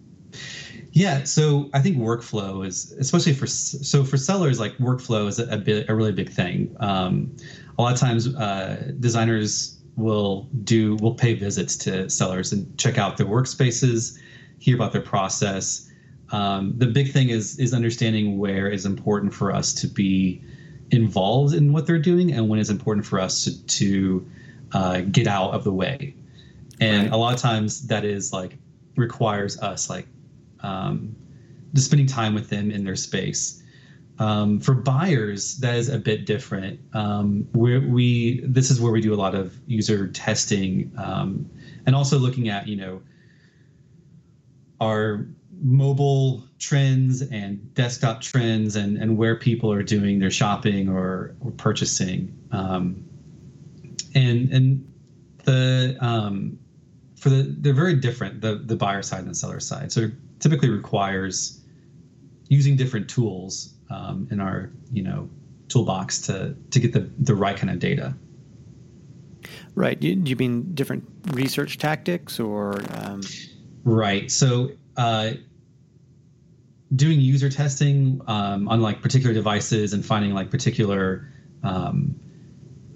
Yeah, 0.92 1.24
so 1.24 1.70
I 1.74 1.80
think 1.80 1.98
workflow 1.98 2.66
is 2.66 2.92
especially 2.94 3.34
for 3.34 3.48
so 3.48 4.04
for 4.04 4.18
sellers 4.18 4.60
like 4.60 4.78
workflow 4.78 5.28
is 5.28 5.40
a, 5.40 5.48
a 5.50 5.58
bit 5.58 5.90
a 5.90 5.96
really 5.96 6.12
big 6.12 6.30
thing. 6.30 6.76
Um, 6.80 7.36
a 7.78 7.82
lot 7.82 7.94
of 7.94 8.00
times 8.00 8.36
uh, 8.36 8.92
designers 9.00 9.80
will 9.96 10.48
do 10.64 10.96
will 10.98 11.16
pay 11.16 11.34
visits 11.34 11.76
to 11.78 12.10
sellers 12.10 12.54
and 12.54 12.78
check 12.78 12.98
out 12.98 13.18
their 13.18 13.26
workspaces, 13.26 14.20
hear 14.60 14.76
about 14.76 14.92
their 14.92 15.02
process. 15.02 15.90
Um, 16.32 16.74
the 16.78 16.88
big 16.88 17.12
thing 17.12 17.30
is 17.30 17.58
is 17.60 17.74
understanding 17.74 18.38
where 18.38 18.68
is 18.68 18.86
important 18.86 19.34
for 19.34 19.52
us 19.52 19.74
to 19.74 19.88
be 19.88 20.44
involved 20.92 21.56
in 21.56 21.74
what 21.74 21.88
they're 21.88 21.98
doing 21.98 22.32
and 22.32 22.50
when 22.50 22.60
it's 22.60 22.70
important 22.70 23.06
for 23.06 23.20
us 23.20 23.44
to, 23.44 23.66
to 23.66 24.32
uh, 24.74 25.02
get 25.02 25.26
out 25.26 25.52
of 25.52 25.64
the 25.64 25.74
way. 25.74 26.16
And 26.80 27.04
right. 27.04 27.14
a 27.14 27.18
lot 27.18 27.34
of 27.34 27.40
times 27.40 27.88
that 27.88 28.06
is 28.06 28.32
like 28.32 28.58
requires 28.96 29.60
us 29.60 29.90
like 29.90 30.08
um, 30.64 31.16
spending 31.76 32.08
time 32.08 32.34
with 32.34 32.50
them 32.50 32.72
in 32.72 32.84
their 32.84 32.96
space. 32.96 33.62
Um, 34.20 34.60
for 34.60 34.74
buyers, 34.74 35.58
that 35.58 35.76
is 35.76 35.90
a 35.90 35.98
bit 35.98 36.26
different. 36.26 36.80
Um, 36.94 37.48
we 37.54 38.42
this 38.46 38.70
is 38.70 38.80
where 38.80 38.92
we 38.92 39.02
do 39.02 39.14
a 39.14 39.16
lot 39.16 39.34
of 39.34 39.58
user 39.68 40.08
testing 40.08 40.92
um, 40.98 41.50
and 41.86 41.96
also 41.96 42.18
looking 42.20 42.50
at 42.50 42.68
you 42.68 42.76
know 42.76 43.02
our 44.80 45.26
mobile 45.64 46.44
trends 46.60 47.22
and 47.22 47.74
desktop 47.74 48.22
trends 48.22 48.76
and, 48.76 48.98
and 48.98 49.18
where 49.18 49.36
people 49.36 49.72
are 49.72 49.84
doing 49.84 50.20
their 50.20 50.32
shopping 50.32 50.90
or, 50.90 51.36
or 51.40 51.52
purchasing. 51.52 52.38
Um, 52.52 53.04
and 54.14 54.52
and 54.52 54.94
the 55.46 55.98
um, 56.02 56.60
for 57.16 57.30
the 57.30 57.56
they're 57.60 57.74
very 57.74 57.96
different 57.96 58.42
the 58.42 58.56
the 58.56 58.76
buyer 58.76 59.02
side 59.02 59.22
and 59.22 59.30
the 59.30 59.36
seller 59.36 59.60
side. 59.60 59.92
So 59.92 60.10
typically 60.44 60.70
requires 60.70 61.62
using 62.50 62.76
different 62.76 63.10
tools 63.10 63.76
um, 63.90 64.28
in 64.30 64.42
our 64.42 64.72
you 64.92 65.02
know 65.02 65.30
toolbox 65.70 66.20
to 66.22 66.56
to 66.70 66.80
get 66.80 66.92
the 66.92 67.10
the 67.20 67.34
right 67.34 67.56
kind 67.56 67.70
of 67.70 67.80
data. 67.80 68.14
Right. 69.74 70.00
Do 70.00 70.08
you 70.08 70.36
mean 70.36 70.76
different 70.76 71.10
research 71.32 71.78
tactics 71.80 72.40
or? 72.40 72.82
Um... 72.94 73.22
Right. 73.84 74.30
So. 74.30 74.72
Uh, 74.96 75.32
doing 76.96 77.20
user 77.20 77.50
testing 77.50 78.22
um, 78.28 78.68
on 78.68 78.80
like 78.80 79.02
particular 79.02 79.34
devices 79.34 79.94
and 79.94 80.06
finding 80.06 80.32
like 80.32 80.52
particular 80.52 81.28
um, 81.64 82.14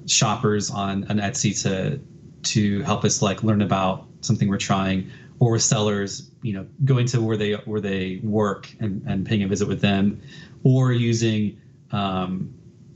shoppers 0.06 0.70
on 0.70 1.04
an 1.06 1.18
Etsy 1.18 1.60
to 1.64 2.00
to 2.44 2.84
help 2.84 3.04
us 3.04 3.24
like 3.24 3.42
learn 3.42 3.64
about 3.64 4.08
something 4.22 4.50
we're 4.50 4.58
trying 4.58 5.10
or 5.40 5.60
sellers 5.60 6.32
you 6.42 6.54
know 6.54 6.66
going 6.86 7.06
to 7.06 7.22
where 7.22 7.38
they 7.38 7.54
where 7.54 7.82
they 7.82 8.20
work 8.24 8.74
and, 8.80 9.04
and 9.08 9.26
paying 9.26 9.44
a 9.44 9.48
visit 9.48 9.68
with 9.68 9.82
them 9.82 10.20
or 10.64 10.92
using 10.92 11.60
um, 11.92 12.54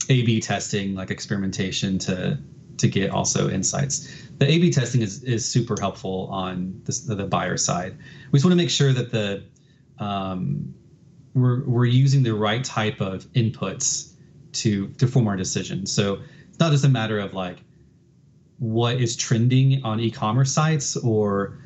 a 0.08 0.22
b 0.24 0.40
testing 0.40 0.94
like 0.94 1.10
experimentation 1.10 1.98
to 1.98 2.38
to 2.78 2.88
get 2.88 3.10
also 3.10 3.48
insights. 3.48 4.08
The 4.38 4.50
a 4.50 4.58
b 4.58 4.70
testing 4.70 5.02
is 5.02 5.22
is 5.24 5.44
super 5.44 5.76
helpful 5.80 6.28
on 6.30 6.80
the, 6.84 7.14
the 7.14 7.26
buyer 7.26 7.56
side. 7.56 7.96
We 8.30 8.38
just 8.38 8.44
want 8.44 8.52
to 8.52 8.56
make 8.56 8.70
sure 8.70 8.92
that 8.92 9.10
the 9.10 9.44
um, 9.98 10.74
we're 11.34 11.64
we're 11.64 11.84
using 11.86 12.22
the 12.22 12.34
right 12.34 12.64
type 12.64 13.00
of 13.00 13.24
inputs 13.32 14.12
to 14.52 14.88
to 14.88 15.06
form 15.06 15.28
our 15.28 15.36
decision. 15.36 15.86
So 15.86 16.18
it's 16.48 16.58
not 16.58 16.72
just 16.72 16.84
a 16.84 16.88
matter 16.88 17.18
of 17.18 17.34
like 17.34 17.58
what 18.58 19.00
is 19.00 19.16
trending 19.16 19.82
on 19.84 19.98
e-commerce 19.98 20.52
sites 20.52 20.96
or 20.96 21.58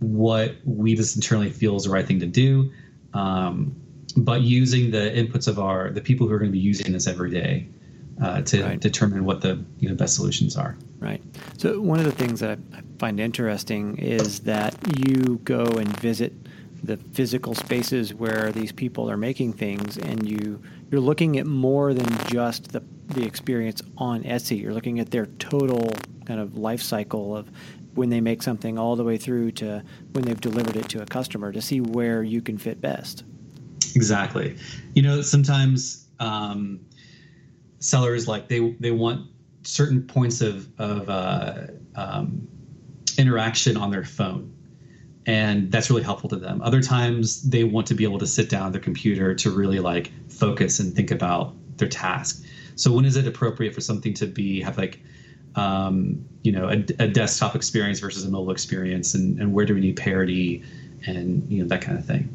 what 0.00 0.56
we 0.64 0.94
just 0.94 1.16
internally 1.16 1.50
feel 1.50 1.76
is 1.76 1.84
the 1.84 1.90
right 1.90 2.06
thing 2.06 2.20
to 2.20 2.26
do. 2.26 2.70
Um, 3.12 3.74
but 4.16 4.42
using 4.42 4.90
the 4.90 5.10
inputs 5.10 5.48
of 5.48 5.58
our 5.58 5.90
the 5.90 6.00
people 6.00 6.26
who 6.26 6.34
are 6.34 6.38
going 6.38 6.50
to 6.50 6.56
be 6.56 6.58
using 6.58 6.92
this 6.92 7.06
every 7.06 7.30
day 7.30 7.66
uh, 8.22 8.42
to 8.42 8.62
right. 8.62 8.80
determine 8.80 9.24
what 9.24 9.40
the 9.40 9.62
you 9.78 9.88
know 9.88 9.94
best 9.94 10.14
solutions 10.14 10.56
are. 10.56 10.76
Right. 11.00 11.22
So 11.58 11.80
one 11.80 11.98
of 11.98 12.04
the 12.04 12.12
things 12.12 12.40
that 12.40 12.58
i 12.72 12.80
find 12.98 13.18
interesting 13.20 13.96
is 13.98 14.40
that 14.40 14.74
you 14.98 15.40
go 15.44 15.64
and 15.64 15.88
visit 16.00 16.32
the 16.82 16.96
physical 16.96 17.54
spaces 17.54 18.14
where 18.14 18.52
these 18.52 18.70
people 18.70 19.10
are 19.10 19.16
making 19.16 19.54
things 19.54 19.96
and 19.96 20.28
you 20.28 20.62
you're 20.90 21.00
looking 21.00 21.38
at 21.38 21.46
more 21.46 21.94
than 21.94 22.06
just 22.28 22.72
the 22.72 22.82
the 23.08 23.24
experience 23.24 23.82
on 23.98 24.22
Etsy. 24.22 24.60
You're 24.60 24.74
looking 24.74 25.00
at 25.00 25.10
their 25.10 25.26
total 25.26 25.92
kind 26.24 26.40
of 26.40 26.56
life 26.56 26.82
cycle 26.82 27.36
of 27.36 27.50
when 27.94 28.10
they 28.10 28.20
make 28.20 28.42
something 28.42 28.78
all 28.78 28.96
the 28.96 29.04
way 29.04 29.16
through 29.16 29.52
to 29.52 29.82
when 30.12 30.24
they've 30.24 30.40
delivered 30.40 30.76
it 30.76 30.88
to 30.90 31.02
a 31.02 31.06
customer 31.06 31.52
to 31.52 31.60
see 31.60 31.80
where 31.80 32.22
you 32.22 32.40
can 32.40 32.58
fit 32.58 32.80
best. 32.80 33.24
Exactly. 33.94 34.56
You 34.94 35.02
know 35.02 35.22
sometimes 35.22 36.06
um, 36.20 36.80
sellers 37.78 38.26
like 38.28 38.48
they 38.48 38.72
they 38.80 38.90
want 38.90 39.30
certain 39.62 40.02
points 40.02 40.40
of 40.40 40.68
of 40.78 41.08
uh, 41.08 41.66
um, 41.94 42.46
interaction 43.18 43.76
on 43.76 43.90
their 43.90 44.04
phone 44.04 44.54
and 45.26 45.72
that's 45.72 45.90
really 45.90 46.02
helpful 46.02 46.28
to 46.28 46.36
them. 46.36 46.60
Other 46.62 46.82
times 46.82 47.42
they 47.48 47.64
want 47.64 47.86
to 47.86 47.94
be 47.94 48.04
able 48.04 48.18
to 48.18 48.26
sit 48.26 48.50
down 48.50 48.66
at 48.66 48.72
their 48.72 48.80
computer 48.80 49.34
to 49.34 49.50
really 49.50 49.80
like 49.80 50.12
focus 50.28 50.78
and 50.78 50.94
think 50.94 51.10
about 51.10 51.54
their 51.78 51.88
task. 51.88 52.44
So 52.76 52.92
when 52.92 53.04
is 53.04 53.16
it 53.16 53.26
appropriate 53.26 53.74
for 53.74 53.80
something 53.80 54.12
to 54.14 54.26
be 54.26 54.60
have 54.60 54.76
like 54.76 55.00
um, 55.56 56.24
you 56.42 56.52
know 56.52 56.68
a, 56.68 56.84
a, 56.98 57.08
desktop 57.08 57.54
experience 57.54 58.00
versus 58.00 58.24
a 58.24 58.30
mobile 58.30 58.50
experience 58.50 59.14
and, 59.14 59.40
and 59.40 59.52
where 59.52 59.64
do 59.64 59.74
we 59.74 59.80
need 59.80 59.96
parity 59.96 60.62
and 61.06 61.50
you 61.50 61.62
know 61.62 61.68
that 61.68 61.80
kind 61.80 61.98
of 61.98 62.04
thing 62.04 62.28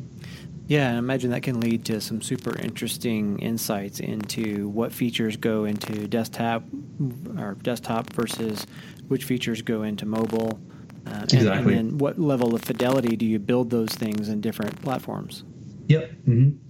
yeah, 0.70 0.92
I 0.92 0.98
imagine 0.98 1.32
that 1.32 1.42
can 1.42 1.60
lead 1.62 1.84
to 1.86 2.00
some 2.00 2.22
super 2.22 2.56
interesting 2.60 3.40
insights 3.40 4.00
into 4.00 4.70
what 4.70 4.94
features 4.94 5.36
go 5.36 5.66
into 5.66 6.08
desktop 6.08 6.62
or 7.40 7.58
desktop 7.64 8.14
versus 8.14 8.68
which 9.08 9.24
features 9.24 9.64
go 9.64 9.82
into 9.82 10.06
mobile. 10.06 10.60
Uh, 11.08 11.24
exactly. 11.24 11.74
And, 11.74 11.90
and 11.90 12.00
what 12.00 12.20
level 12.20 12.54
of 12.54 12.62
fidelity 12.62 13.16
do 13.16 13.26
you 13.26 13.40
build 13.40 13.72
those 13.72 13.90
things 13.90 14.30
in 14.30 14.42
different 14.42 14.80
platforms? 14.84 15.44
Yep. 15.88 16.12
Mm-hmm. 16.28 16.69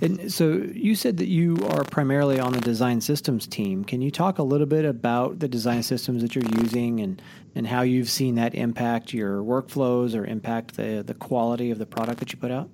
And 0.00 0.30
so 0.30 0.52
you 0.74 0.94
said 0.94 1.16
that 1.18 1.28
you 1.28 1.56
are 1.70 1.84
primarily 1.84 2.38
on 2.38 2.52
the 2.52 2.60
design 2.60 3.00
systems 3.00 3.46
team. 3.46 3.84
Can 3.84 4.02
you 4.02 4.10
talk 4.10 4.38
a 4.38 4.42
little 4.42 4.66
bit 4.66 4.84
about 4.84 5.38
the 5.38 5.48
design 5.48 5.82
systems 5.82 6.22
that 6.22 6.34
you're 6.34 6.44
using 6.60 7.00
and, 7.00 7.22
and 7.54 7.66
how 7.66 7.80
you've 7.82 8.10
seen 8.10 8.34
that 8.34 8.54
impact 8.54 9.14
your 9.14 9.42
workflows 9.42 10.14
or 10.14 10.26
impact 10.26 10.76
the, 10.76 11.02
the 11.06 11.14
quality 11.14 11.70
of 11.70 11.78
the 11.78 11.86
product 11.86 12.18
that 12.18 12.32
you 12.32 12.38
put 12.38 12.50
out? 12.50 12.68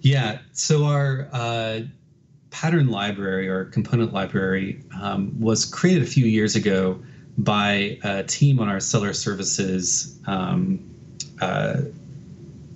Yeah. 0.00 0.38
So 0.52 0.84
our 0.84 1.28
uh, 1.32 1.80
pattern 2.50 2.88
library 2.88 3.48
or 3.48 3.66
component 3.66 4.12
library 4.12 4.82
um, 5.00 5.38
was 5.40 5.64
created 5.64 6.02
a 6.02 6.06
few 6.06 6.26
years 6.26 6.56
ago 6.56 7.00
by 7.36 7.98
a 8.02 8.24
team 8.24 8.58
on 8.58 8.68
our 8.68 8.80
seller 8.80 9.12
services 9.12 10.18
um, 10.26 10.80
uh, 11.40 11.82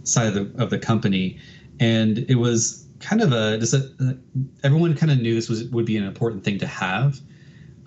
side 0.05 0.29
of 0.29 0.35
the, 0.35 0.63
of 0.63 0.71
the 0.71 0.79
company. 0.79 1.39
And 1.81 2.19
it 2.31 2.37
was 2.37 2.82
kind 3.03 3.21
of 3.21 3.33
a 3.33 3.59
just 3.59 3.75
a, 3.75 4.17
everyone 4.63 4.95
kind 4.97 5.13
of 5.13 5.21
knew 5.21 5.35
this 5.35 5.49
was 5.49 5.65
would 5.65 5.85
be 5.85 5.97
an 5.97 6.05
important 6.05 6.45
thing 6.45 6.59
to 6.59 6.67
have, 6.67 7.21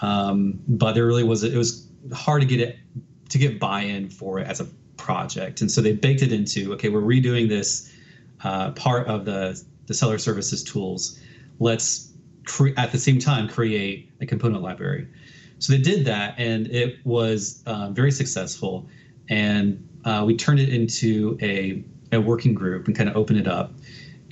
um, 0.02 0.60
but 0.68 0.94
there 0.94 1.06
really 1.06 1.24
was 1.24 1.44
it 1.44 1.58
was 1.58 1.88
hard 2.14 2.42
to 2.42 2.48
get 2.48 2.60
it 2.60 2.78
to 3.30 3.38
get 3.38 3.60
buy-in 3.60 4.10
for 4.10 4.40
it 4.40 4.48
as 4.48 4.60
a 4.60 4.66
project, 4.98 5.62
and 5.62 5.72
so 5.72 5.82
they 5.82 5.94
baked 5.94 6.22
it 6.22 6.32
into 6.32 6.74
okay, 6.74 6.90
we're 6.90 7.02
redoing 7.02 7.50
this 7.50 7.92
uh, 8.44 8.72
part 8.72 9.08
of 9.08 9.26
the 9.26 9.62
the 9.88 9.94
seller 9.94 10.18
services 10.18 10.64
tools. 10.64 11.20
Let's 11.60 12.14
cre- 12.46 12.76
at 12.78 12.92
the 12.92 13.00
same 13.00 13.20
time 13.20 13.48
create 13.48 14.12
a 14.22 14.26
component 14.26 14.62
library. 14.62 15.08
So 15.60 15.72
they 15.74 15.80
did 15.80 16.06
that, 16.06 16.36
and 16.38 16.68
it 16.68 16.98
was 17.06 17.64
uh, 17.66 17.90
very 17.90 18.12
successful. 18.12 18.88
And 19.30 19.88
uh, 20.04 20.24
we 20.26 20.36
turned 20.36 20.60
it 20.60 20.70
into 20.70 21.38
a, 21.42 21.84
a 22.12 22.20
working 22.20 22.54
group 22.54 22.88
and 22.88 22.96
kind 22.96 23.10
of 23.10 23.16
opened 23.16 23.40
it 23.40 23.48
up 23.48 23.74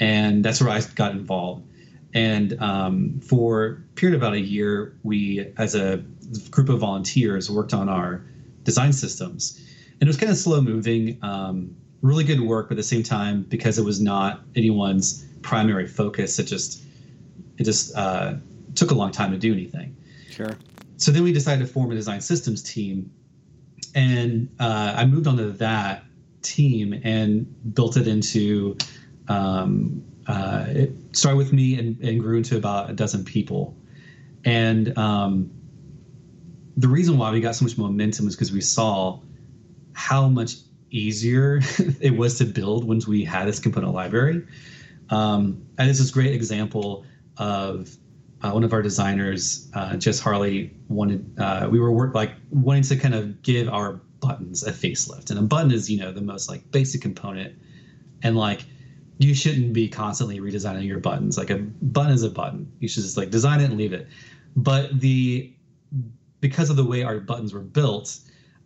and 0.04 0.44
that's 0.44 0.62
where 0.62 0.70
I 0.70 0.82
got 0.96 1.13
involved. 1.13 1.66
And 2.13 2.62
um, 2.62 3.22
for 3.22 3.66
a 3.66 3.76
period 3.96 4.16
of 4.16 4.22
about 4.22 4.34
a 4.34 4.39
year, 4.39 4.98
we, 5.04 5.52
as 5.58 5.76
a 5.76 6.04
group 6.52 6.68
of 6.68 6.80
volunteers, 6.80 7.50
worked 7.50 7.74
on 7.74 7.88
our 7.88 8.24
design 8.63 8.92
systems, 8.92 9.60
and 9.94 10.04
it 10.04 10.08
was 10.08 10.18
kind 10.18 10.30
of 10.30 10.38
slow 10.38 10.62
moving. 10.62 11.18
Um, 11.22 11.76
really 12.02 12.26
good 12.26 12.42
work, 12.42 12.68
but 12.68 12.74
at 12.74 12.78
the 12.78 12.84
same 12.84 13.02
time, 13.02 13.44
because 13.44 13.80
it 13.80 13.86
was 13.86 14.02
not 14.02 14.42
anyone's 14.58 15.26
primary 15.42 15.88
focus, 15.88 16.38
it 16.38 16.44
just 16.44 16.84
it 17.58 17.63
just 17.63 17.96
uh, 17.96 18.34
took 18.76 18.92
a 18.92 18.94
long 18.94 19.12
time 19.12 19.32
to 19.32 19.38
do 19.38 19.54
anything. 19.54 19.96
Sure. 20.30 20.58
So 20.98 21.12
then 21.12 21.24
we 21.24 21.32
decided 21.32 21.66
to 21.66 21.72
form 21.72 21.92
a 21.92 21.96
design 21.96 22.20
systems 22.20 22.62
team, 22.62 23.10
and 23.96 24.50
uh, 24.60 24.96
I 24.98 25.06
moved 25.06 25.28
onto 25.28 25.54
that 25.54 26.04
team 26.42 27.00
and 27.06 27.74
built 27.74 27.96
it 27.96 28.08
into 28.08 28.78
um, 29.28 30.04
uh, 30.28 30.66
it 30.68 30.92
started 31.12 31.38
with 31.38 31.54
me 31.54 31.78
and, 31.78 32.00
and, 32.02 32.20
grew 32.22 32.38
into 32.38 32.58
about 32.58 32.90
a 32.90 32.94
dozen 32.94 33.26
people. 33.26 33.76
And 34.46 34.98
um, 34.98 35.52
the 36.78 36.88
reason 36.88 37.18
why 37.18 37.32
we 37.32 37.42
got 37.42 37.56
so 37.56 37.66
much 37.66 37.78
momentum 37.78 38.28
is 38.28 38.36
because 38.36 38.52
we 38.52 38.62
saw 38.62 39.20
how 39.94 40.28
much 40.28 40.56
easier 40.92 41.60
it 42.00 42.16
was 42.16 42.38
to 42.38 42.46
build 42.46 42.88
once 42.88 43.08
we 43.08 43.24
had 43.24 43.48
this 43.48 43.60
component 43.60 43.94
library. 43.94 44.46
Um, 45.10 45.66
and 45.78 45.90
it's 45.90 46.00
this 46.00 46.12
great 46.12 46.34
example 46.34 47.06
of 47.38 47.96
uh, 48.42 48.52
one 48.52 48.64
of 48.64 48.74
our 48.74 48.82
designers, 48.82 49.70
uh, 49.74 49.96
Jess 49.96 50.20
Harley, 50.20 50.74
wanted 50.90 51.40
uh, 51.40 51.68
we 51.72 51.80
were 51.80 51.92
work 51.92 52.14
like 52.14 52.32
wanting 52.50 52.84
to 52.84 52.98
kind 52.98 53.16
of 53.16 53.42
give 53.42 53.70
our 53.70 54.02
buttons 54.20 54.64
a 54.64 54.72
facelift, 54.72 55.30
and 55.30 55.40
a 55.40 55.42
button 55.42 55.72
is 55.72 55.90
you 55.90 56.00
know 56.00 56.12
the 56.12 56.22
most 56.22 56.50
like 56.50 56.70
basic 56.72 57.02
component, 57.02 57.56
and 58.22 58.36
like 58.36 58.66
you 59.24 59.34
shouldn't 59.34 59.74
be 59.74 59.88
constantly 59.88 60.40
redesigning 60.40 60.86
your 60.86 61.00
buttons. 61.00 61.38
Like 61.38 61.50
a 61.50 61.58
button 61.58 62.12
is 62.14 62.24
a 62.24 62.30
button. 62.30 62.72
You 62.80 62.88
should 62.88 63.04
just 63.04 63.18
like 63.18 63.30
design 63.30 63.62
it 63.62 63.66
and 63.66 63.78
leave 63.78 63.94
it. 63.94 64.08
But 64.56 65.00
the 65.00 65.54
because 66.42 66.70
of 66.70 66.76
the 66.76 66.84
way 66.84 67.04
our 67.04 67.20
buttons 67.20 67.54
were 67.54 67.62
built, 67.62 68.20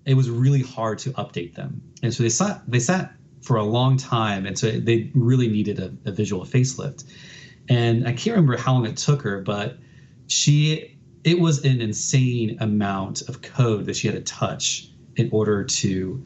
it 0.05 0.15
was 0.15 0.29
really 0.29 0.61
hard 0.61 0.97
to 0.99 1.11
update 1.11 1.53
them. 1.53 1.81
And 2.01 2.13
so 2.13 2.23
they 2.23 2.29
sat 2.29 2.61
they 2.67 2.79
sat 2.79 3.13
for 3.41 3.57
a 3.57 3.63
long 3.63 3.97
time, 3.97 4.45
and 4.45 4.57
so 4.57 4.71
they 4.71 5.11
really 5.13 5.47
needed 5.47 5.79
a, 5.79 5.93
a 6.05 6.11
visual 6.11 6.43
facelift. 6.43 7.05
And 7.69 8.07
I 8.07 8.13
can't 8.13 8.35
remember 8.35 8.57
how 8.57 8.73
long 8.73 8.85
it 8.85 8.97
took 8.97 9.21
her, 9.21 9.41
but 9.41 9.77
she 10.27 10.97
it 11.23 11.39
was 11.39 11.63
an 11.65 11.81
insane 11.81 12.57
amount 12.61 13.21
of 13.27 13.41
code 13.41 13.85
that 13.85 13.95
she 13.95 14.07
had 14.07 14.15
to 14.15 14.23
touch 14.23 14.89
in 15.17 15.29
order 15.31 15.63
to 15.63 16.23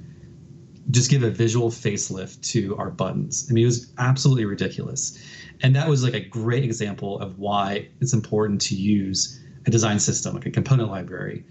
just 0.89 1.09
give 1.09 1.23
a 1.23 1.29
visual 1.29 1.69
facelift 1.69 2.41
to 2.51 2.75
our 2.77 2.89
buttons. 2.89 3.47
I 3.49 3.53
mean, 3.53 3.63
it 3.63 3.67
was 3.67 3.93
absolutely 3.97 4.45
ridiculous. 4.45 5.17
And 5.61 5.75
that 5.75 5.87
was 5.87 6.03
like 6.03 6.13
a 6.13 6.19
great 6.19 6.63
example 6.63 7.19
of 7.19 7.37
why 7.37 7.87
it's 7.99 8.13
important 8.13 8.61
to 8.61 8.75
use 8.75 9.39
a 9.67 9.71
design 9.71 9.99
system, 9.99 10.33
like 10.33 10.47
a 10.47 10.51
component 10.51 10.89
library, 10.89 11.45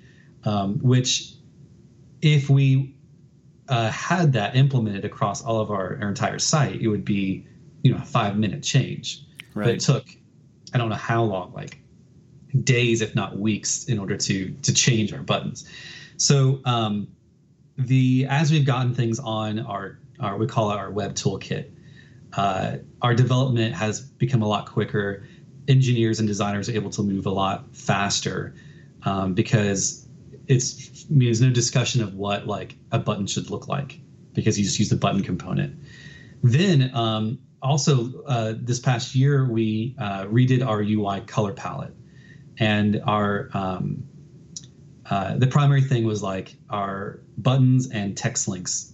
um, 0.44 0.78
which 0.80 1.34
if 2.22 2.50
we 2.50 2.94
uh, 3.68 3.90
had 3.90 4.32
that 4.32 4.56
implemented 4.56 5.04
across 5.04 5.42
all 5.42 5.60
of 5.60 5.70
our, 5.70 5.98
our 6.02 6.08
entire 6.08 6.38
site, 6.38 6.80
it 6.80 6.88
would 6.88 7.04
be 7.04 7.46
you 7.82 7.92
know 7.92 7.98
a 7.98 8.04
five 8.04 8.36
minute 8.36 8.62
change, 8.62 9.24
right. 9.54 9.64
but 9.64 9.74
it 9.74 9.80
took 9.80 10.06
I 10.74 10.78
don't 10.78 10.88
know 10.88 10.96
how 10.96 11.22
long, 11.22 11.52
like 11.52 11.80
days 12.64 13.00
if 13.00 13.14
not 13.14 13.38
weeks, 13.38 13.84
in 13.84 13.98
order 13.98 14.16
to 14.16 14.50
to 14.50 14.74
change 14.74 15.12
our 15.12 15.22
buttons. 15.22 15.68
So 16.16 16.60
um, 16.64 17.08
the 17.86 18.26
as 18.28 18.50
we've 18.50 18.66
gotten 18.66 18.94
things 18.94 19.18
on 19.18 19.58
our 19.60 19.98
our 20.20 20.36
we 20.36 20.46
call 20.46 20.70
it 20.70 20.76
our 20.76 20.90
web 20.90 21.14
toolkit, 21.14 21.70
uh, 22.34 22.76
our 23.02 23.14
development 23.14 23.74
has 23.74 24.00
become 24.00 24.42
a 24.42 24.48
lot 24.48 24.66
quicker. 24.66 25.24
Engineers 25.68 26.18
and 26.18 26.26
designers 26.26 26.68
are 26.68 26.72
able 26.72 26.90
to 26.90 27.02
move 27.02 27.26
a 27.26 27.30
lot 27.30 27.74
faster 27.74 28.54
um, 29.04 29.34
because 29.34 30.06
it's 30.46 31.06
I 31.08 31.12
mean, 31.12 31.26
there's 31.26 31.40
no 31.40 31.50
discussion 31.50 32.02
of 32.02 32.14
what 32.14 32.46
like 32.46 32.76
a 32.92 32.98
button 32.98 33.26
should 33.26 33.50
look 33.50 33.68
like 33.68 34.00
because 34.32 34.58
you 34.58 34.64
just 34.64 34.78
use 34.78 34.88
the 34.88 34.96
button 34.96 35.22
component. 35.22 35.78
Then 36.42 36.94
um, 36.94 37.38
also 37.62 38.22
uh, 38.24 38.54
this 38.56 38.78
past 38.78 39.14
year 39.14 39.50
we 39.50 39.94
uh, 39.98 40.24
redid 40.24 40.66
our 40.66 40.82
UI 40.82 41.20
color 41.26 41.52
palette, 41.52 41.94
and 42.58 43.00
our 43.06 43.50
um, 43.54 44.02
uh, 45.10 45.36
the 45.36 45.46
primary 45.46 45.82
thing 45.82 46.04
was 46.04 46.22
like 46.22 46.56
our 46.70 47.20
buttons 47.42 47.90
and 47.90 48.16
text 48.16 48.48
links 48.48 48.92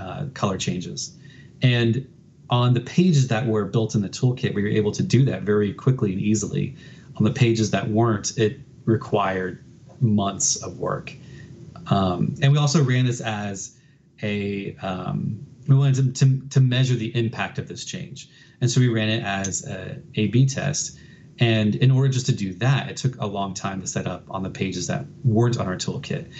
uh, 0.00 0.26
color 0.34 0.58
changes, 0.58 1.16
and 1.62 2.06
on 2.50 2.72
the 2.74 2.80
pages 2.80 3.28
that 3.28 3.46
were 3.46 3.64
built 3.64 3.94
in 3.94 4.00
the 4.00 4.08
toolkit, 4.08 4.54
we 4.54 4.62
were 4.62 4.68
able 4.68 4.92
to 4.92 5.02
do 5.02 5.24
that 5.26 5.42
very 5.42 5.72
quickly 5.72 6.12
and 6.12 6.20
easily. 6.20 6.76
On 7.16 7.24
the 7.24 7.30
pages 7.30 7.72
that 7.72 7.88
weren't, 7.88 8.38
it 8.38 8.60
required 8.84 9.62
months 10.00 10.56
of 10.56 10.78
work. 10.78 11.12
Um, 11.90 12.34
and 12.40 12.52
we 12.52 12.58
also 12.58 12.82
ran 12.82 13.06
this 13.06 13.20
as 13.20 13.78
a 14.22 14.76
um, 14.82 15.46
we 15.66 15.76
wanted 15.76 16.16
to, 16.16 16.26
to, 16.26 16.48
to, 16.48 16.60
measure 16.60 16.94
the 16.94 17.14
impact 17.14 17.58
of 17.58 17.68
this 17.68 17.84
change 17.84 18.28
and 18.60 18.70
so 18.70 18.80
we 18.80 18.88
ran 18.88 19.08
it 19.08 19.22
as 19.22 19.66
a 19.66 20.00
a 20.16 20.28
b 20.28 20.46
test 20.46 20.98
and 21.40 21.76
in 21.76 21.90
order 21.90 22.08
just 22.08 22.26
to 22.26 22.32
do 22.32 22.52
that 22.54 22.90
it 22.90 22.96
took 22.96 23.16
a 23.20 23.26
long 23.26 23.54
time 23.54 23.80
to 23.80 23.86
set 23.86 24.06
up 24.06 24.24
on 24.30 24.42
the 24.42 24.50
pages 24.50 24.86
that 24.86 25.04
weren't 25.24 25.58
on 25.58 25.66
our 25.66 25.76
toolkit. 25.76 26.30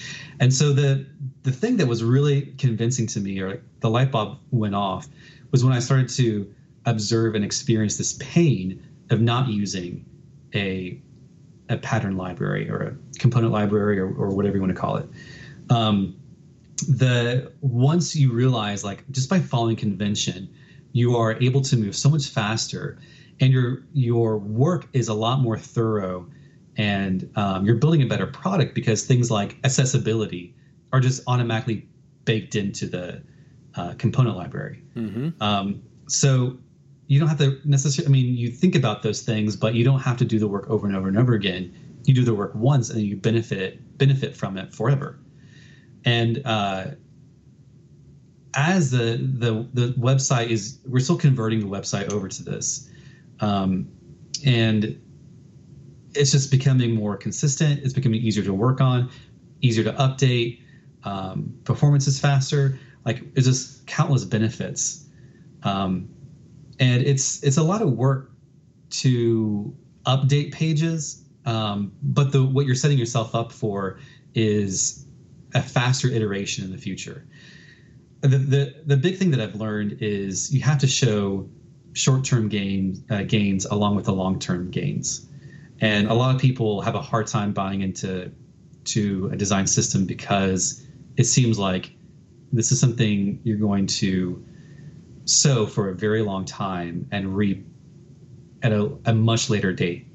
And 0.40 0.52
so 0.52 0.72
the 0.72 1.06
the 1.42 1.52
thing 1.52 1.76
that 1.76 1.86
was 1.86 2.02
really 2.02 2.54
convincing 2.58 3.06
to 3.08 3.20
me 3.20 3.40
or 3.40 3.62
the 3.80 3.90
light 3.90 4.10
bulb 4.10 4.38
went 4.50 4.74
off 4.74 5.08
was 5.50 5.64
when 5.64 5.72
i 5.72 5.78
started 5.78 6.08
to 6.08 6.52
observe 6.86 7.34
and 7.34 7.44
experience 7.44 7.96
this 7.96 8.14
pain 8.14 8.82
of 9.10 9.20
not 9.20 9.48
using 9.48 10.04
a 10.54 11.00
a 11.68 11.76
pattern 11.76 12.16
library 12.16 12.68
or 12.70 12.82
a 12.82 13.18
component 13.18 13.52
library 13.52 13.98
or, 13.98 14.08
or 14.14 14.30
whatever 14.30 14.56
you 14.56 14.62
want 14.62 14.74
to 14.74 14.80
call 14.80 14.96
it. 14.96 15.08
Um, 15.70 16.16
the 16.88 17.52
once 17.60 18.14
you 18.14 18.32
realize 18.32 18.84
like 18.84 19.04
just 19.10 19.28
by 19.28 19.40
following 19.40 19.76
convention 19.76 20.48
you 20.92 21.16
are 21.16 21.32
able 21.42 21.60
to 21.60 21.76
move 21.76 21.94
so 21.94 22.08
much 22.08 22.28
faster 22.28 22.98
and 23.40 23.52
your 23.52 23.82
your 23.92 24.38
work 24.38 24.88
is 24.92 25.08
a 25.08 25.14
lot 25.14 25.40
more 25.40 25.58
thorough 25.58 26.26
and 26.76 27.30
um, 27.36 27.64
you're 27.64 27.76
building 27.76 28.02
a 28.02 28.06
better 28.06 28.26
product 28.26 28.74
because 28.74 29.04
things 29.04 29.30
like 29.30 29.56
accessibility 29.64 30.54
are 30.92 31.00
just 31.00 31.22
automatically 31.26 31.88
baked 32.24 32.54
into 32.54 32.86
the 32.86 33.22
uh, 33.74 33.94
component 33.98 34.36
library. 34.36 34.82
Mm-hmm. 34.96 35.42
um, 35.42 35.82
so 36.06 36.56
you 37.06 37.18
don't 37.18 37.28
have 37.28 37.38
to 37.38 37.58
necessarily 37.64 38.08
i 38.08 38.10
mean 38.10 38.36
you 38.36 38.50
think 38.50 38.74
about 38.74 39.02
those 39.02 39.22
things 39.22 39.56
but 39.56 39.74
you 39.74 39.84
don't 39.84 40.00
have 40.00 40.16
to 40.18 40.24
do 40.24 40.38
the 40.38 40.48
work 40.48 40.68
over 40.68 40.86
and 40.86 40.96
over 40.96 41.08
and 41.08 41.18
over 41.18 41.34
again. 41.34 41.74
You 42.04 42.14
do 42.14 42.24
the 42.24 42.34
work 42.34 42.54
once 42.54 42.90
and 42.90 43.02
you 43.02 43.16
benefit 43.16 43.98
benefit 43.98 44.34
from 44.34 44.56
it 44.56 44.72
forever. 44.72 45.18
And 46.04 46.40
uh, 46.46 46.86
as 48.54 48.90
the 48.90 49.18
the 49.20 49.68
the 49.74 49.92
website 49.94 50.48
is 50.48 50.78
we're 50.86 51.00
still 51.00 51.18
converting 51.18 51.60
the 51.60 51.66
website 51.66 52.10
over 52.12 52.28
to 52.28 52.42
this 52.42 52.88
um, 53.40 53.88
and 54.44 55.00
it's 56.14 56.32
just 56.32 56.50
becoming 56.50 56.94
more 56.94 57.16
consistent. 57.16 57.80
It's 57.82 57.92
becoming 57.92 58.20
easier 58.20 58.44
to 58.44 58.54
work 58.54 58.80
on 58.80 59.10
easier 59.60 59.84
to 59.84 59.92
update. 59.92 60.60
Um, 61.04 61.54
performance 61.64 62.06
is 62.06 62.18
faster. 62.18 62.78
Like 63.04 63.22
it's 63.34 63.46
just 63.46 63.86
countless 63.86 64.24
benefits. 64.24 65.06
Um, 65.62 66.08
and 66.80 67.02
it's 67.02 67.42
it's 67.42 67.56
a 67.56 67.62
lot 67.62 67.82
of 67.82 67.92
work 67.92 68.30
to 68.90 69.74
update 70.06 70.52
pages. 70.52 71.24
Um, 71.44 71.92
but 72.02 72.32
the 72.32 72.44
what 72.44 72.66
you're 72.66 72.74
setting 72.74 72.98
yourself 72.98 73.34
up 73.34 73.52
for 73.52 73.98
is 74.34 75.06
a 75.54 75.62
faster 75.62 76.08
iteration 76.08 76.64
in 76.64 76.70
the 76.70 76.78
future. 76.78 77.26
The, 78.20 78.28
the, 78.28 78.74
the 78.84 78.96
big 78.96 79.16
thing 79.16 79.30
that 79.30 79.40
I've 79.40 79.54
learned 79.54 79.98
is 80.00 80.52
you 80.52 80.60
have 80.62 80.78
to 80.78 80.88
show 80.88 81.48
short-term 81.98 82.48
gain, 82.48 83.04
uh, 83.10 83.22
gains 83.22 83.64
along 83.66 83.96
with 83.96 84.06
the 84.06 84.12
long-term 84.12 84.70
gains. 84.70 85.26
And 85.80 86.08
a 86.08 86.14
lot 86.14 86.34
of 86.34 86.40
people 86.40 86.80
have 86.82 86.94
a 86.94 87.00
hard 87.00 87.26
time 87.26 87.52
buying 87.52 87.82
into 87.82 88.32
to 88.84 89.30
a 89.32 89.36
design 89.36 89.66
system 89.66 90.06
because 90.06 90.86
it 91.16 91.24
seems 91.24 91.58
like 91.58 91.92
this 92.52 92.72
is 92.72 92.80
something 92.80 93.40
you're 93.44 93.58
going 93.58 93.86
to 93.86 94.44
sow 95.24 95.66
for 95.66 95.90
a 95.90 95.94
very 95.94 96.22
long 96.22 96.44
time 96.44 97.06
and 97.10 97.36
reap 97.36 97.66
at 98.62 98.72
a, 98.72 98.90
a 99.04 99.12
much 99.12 99.50
later 99.50 99.72
date 99.72 100.08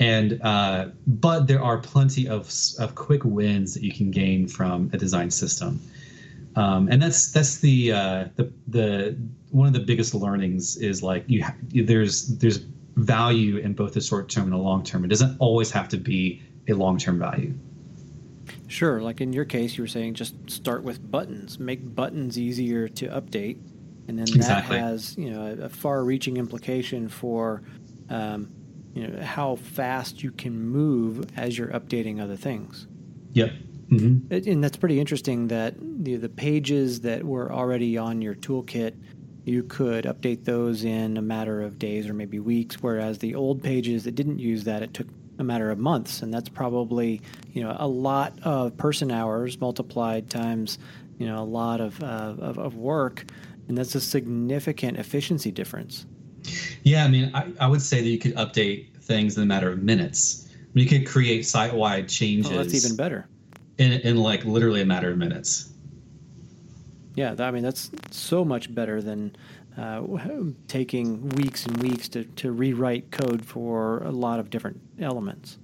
and 0.00 0.40
uh, 0.42 0.88
but 1.06 1.46
there 1.46 1.62
are 1.62 1.78
plenty 1.78 2.26
of 2.26 2.50
of 2.78 2.94
quick 2.94 3.22
wins 3.24 3.74
that 3.74 3.82
you 3.82 3.92
can 3.92 4.10
gain 4.10 4.48
from 4.48 4.90
a 4.94 4.96
design 4.96 5.30
system, 5.30 5.78
um, 6.56 6.88
and 6.90 7.02
that's 7.02 7.30
that's 7.30 7.58
the 7.58 7.92
uh, 7.92 8.24
the 8.36 8.50
the 8.66 9.18
one 9.50 9.66
of 9.66 9.72
the 9.72 9.80
biggest 9.80 10.14
learnings 10.14 10.76
is 10.76 11.02
like 11.02 11.24
you 11.26 11.44
ha- 11.44 11.54
there's 11.72 12.38
there's 12.38 12.58
value 12.96 13.56
in 13.56 13.72
both 13.72 13.94
the 13.94 14.00
short 14.00 14.28
term 14.28 14.44
and 14.44 14.52
the 14.52 14.58
long 14.58 14.82
term. 14.82 15.04
It 15.04 15.08
doesn't 15.08 15.36
always 15.38 15.70
have 15.70 15.88
to 15.88 15.96
be 15.96 16.42
a 16.68 16.74
long 16.74 16.98
term 16.98 17.18
value. 17.18 17.54
Sure, 18.68 19.00
like 19.00 19.20
in 19.20 19.32
your 19.32 19.44
case, 19.44 19.76
you 19.76 19.82
were 19.82 19.88
saying 19.88 20.14
just 20.14 20.34
start 20.48 20.82
with 20.82 21.10
buttons, 21.10 21.58
make 21.58 21.94
buttons 21.94 22.38
easier 22.38 22.88
to 22.88 23.08
update, 23.08 23.58
and 24.08 24.18
then 24.18 24.28
exactly. 24.28 24.76
that 24.76 24.82
has 24.82 25.16
you 25.16 25.30
know 25.30 25.42
a, 25.42 25.64
a 25.64 25.68
far-reaching 25.68 26.36
implication 26.36 27.08
for 27.08 27.62
um, 28.08 28.50
you 28.94 29.06
know 29.06 29.22
how 29.22 29.56
fast 29.56 30.22
you 30.22 30.30
can 30.30 30.60
move 30.60 31.26
as 31.36 31.58
you're 31.58 31.68
updating 31.68 32.20
other 32.22 32.36
things. 32.36 32.86
Yep. 33.32 33.52
Mm-hmm. 33.90 34.32
It, 34.32 34.46
and 34.46 34.62
that's 34.62 34.76
pretty 34.76 35.00
interesting 35.00 35.48
that 35.48 35.74
the, 35.80 36.16
the 36.16 36.28
pages 36.28 37.00
that 37.00 37.24
were 37.24 37.52
already 37.52 37.98
on 37.98 38.22
your 38.22 38.36
toolkit, 38.36 38.94
you 39.44 39.62
could 39.62 40.04
update 40.04 40.44
those 40.44 40.84
in 40.84 41.16
a 41.16 41.22
matter 41.22 41.62
of 41.62 41.78
days 41.78 42.08
or 42.08 42.14
maybe 42.14 42.38
weeks, 42.38 42.82
whereas 42.82 43.18
the 43.18 43.34
old 43.34 43.62
pages 43.62 44.04
that 44.04 44.14
didn't 44.14 44.38
use 44.38 44.64
that, 44.64 44.82
it 44.82 44.94
took 44.94 45.06
a 45.38 45.44
matter 45.44 45.70
of 45.70 45.78
months, 45.78 46.22
and 46.22 46.32
that's 46.32 46.48
probably 46.48 47.22
you 47.52 47.62
know 47.62 47.74
a 47.78 47.88
lot 47.88 48.38
of 48.42 48.76
person 48.76 49.10
hours 49.10 49.60
multiplied 49.60 50.28
times 50.28 50.78
you 51.18 51.26
know 51.26 51.38
a 51.38 51.44
lot 51.44 51.80
of, 51.80 52.02
uh, 52.02 52.34
of, 52.38 52.58
of 52.58 52.76
work, 52.76 53.24
and 53.68 53.76
that's 53.76 53.94
a 53.94 54.00
significant 54.00 54.98
efficiency 54.98 55.50
difference. 55.50 56.06
Yeah, 56.82 57.04
I 57.04 57.08
mean, 57.08 57.30
I, 57.34 57.52
I 57.60 57.66
would 57.66 57.82
say 57.82 58.00
that 58.00 58.08
you 58.08 58.18
could 58.18 58.34
update 58.34 58.96
things 59.02 59.36
in 59.36 59.42
a 59.42 59.46
matter 59.46 59.70
of 59.70 59.82
minutes. 59.82 60.48
I 60.54 60.66
mean, 60.74 60.84
you 60.84 60.98
could 60.98 61.06
create 61.06 61.46
site-wide 61.46 62.08
changes. 62.08 62.52
Oh, 62.52 62.56
that's 62.56 62.74
even 62.74 62.96
better. 62.96 63.26
In, 63.78 63.92
in 63.92 64.16
like 64.16 64.44
literally 64.44 64.80
a 64.80 64.86
matter 64.86 65.10
of 65.10 65.18
minutes. 65.18 65.70
Yeah, 67.14 67.34
I 67.38 67.50
mean 67.50 67.62
that's 67.62 67.90
so 68.10 68.44
much 68.44 68.74
better 68.74 69.02
than 69.02 69.36
uh, 69.76 70.02
taking 70.68 71.28
weeks 71.30 71.66
and 71.66 71.76
weeks 71.82 72.08
to, 72.10 72.24
to 72.24 72.52
rewrite 72.52 73.10
code 73.10 73.44
for 73.44 74.02
a 74.04 74.10
lot 74.10 74.40
of 74.40 74.50
different 74.50 74.80
elements. 75.00 75.58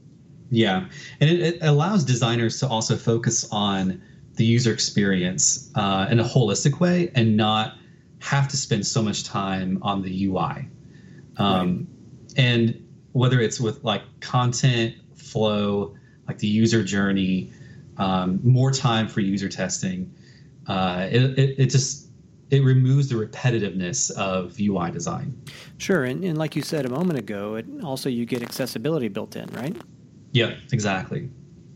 Yeah, 0.50 0.86
and 1.20 1.30
it, 1.30 1.40
it 1.40 1.58
allows 1.62 2.04
designers 2.04 2.60
to 2.60 2.68
also 2.68 2.96
focus 2.96 3.48
on 3.50 4.00
the 4.36 4.44
user 4.44 4.72
experience 4.72 5.70
uh, 5.74 6.06
in 6.10 6.20
a 6.20 6.24
holistic 6.24 6.78
way 6.78 7.10
and 7.14 7.36
not 7.36 7.76
have 8.20 8.48
to 8.48 8.56
spend 8.56 8.86
so 8.86 9.02
much 9.02 9.24
time 9.24 9.78
on 9.82 10.02
the 10.02 10.26
UI. 10.26 10.68
Um, 11.38 11.86
right. 12.28 12.38
And 12.38 12.86
whether 13.12 13.40
it's 13.40 13.60
with 13.60 13.82
like 13.82 14.02
content 14.20 14.94
flow, 15.16 15.96
like 16.28 16.38
the 16.38 16.46
user 16.46 16.84
journey, 16.84 17.52
um, 17.96 18.40
more 18.42 18.70
time 18.70 19.08
for 19.08 19.20
user 19.20 19.48
testing, 19.48 20.12
uh, 20.68 21.08
it, 21.10 21.38
it, 21.38 21.54
it 21.58 21.66
just 21.70 22.06
it 22.50 22.62
removes 22.62 23.08
the 23.08 23.16
repetitiveness 23.16 24.10
of 24.12 24.58
UI 24.60 24.90
design. 24.90 25.40
Sure, 25.78 26.04
and, 26.04 26.24
and 26.24 26.38
like 26.38 26.54
you 26.54 26.62
said 26.62 26.86
a 26.86 26.88
moment 26.88 27.18
ago, 27.18 27.56
it 27.56 27.66
also 27.82 28.08
you 28.08 28.24
get 28.24 28.42
accessibility 28.42 29.08
built 29.08 29.34
in, 29.34 29.48
right? 29.48 29.76
Yeah, 30.32 30.54
exactly. 30.72 31.20
You 31.20 31.30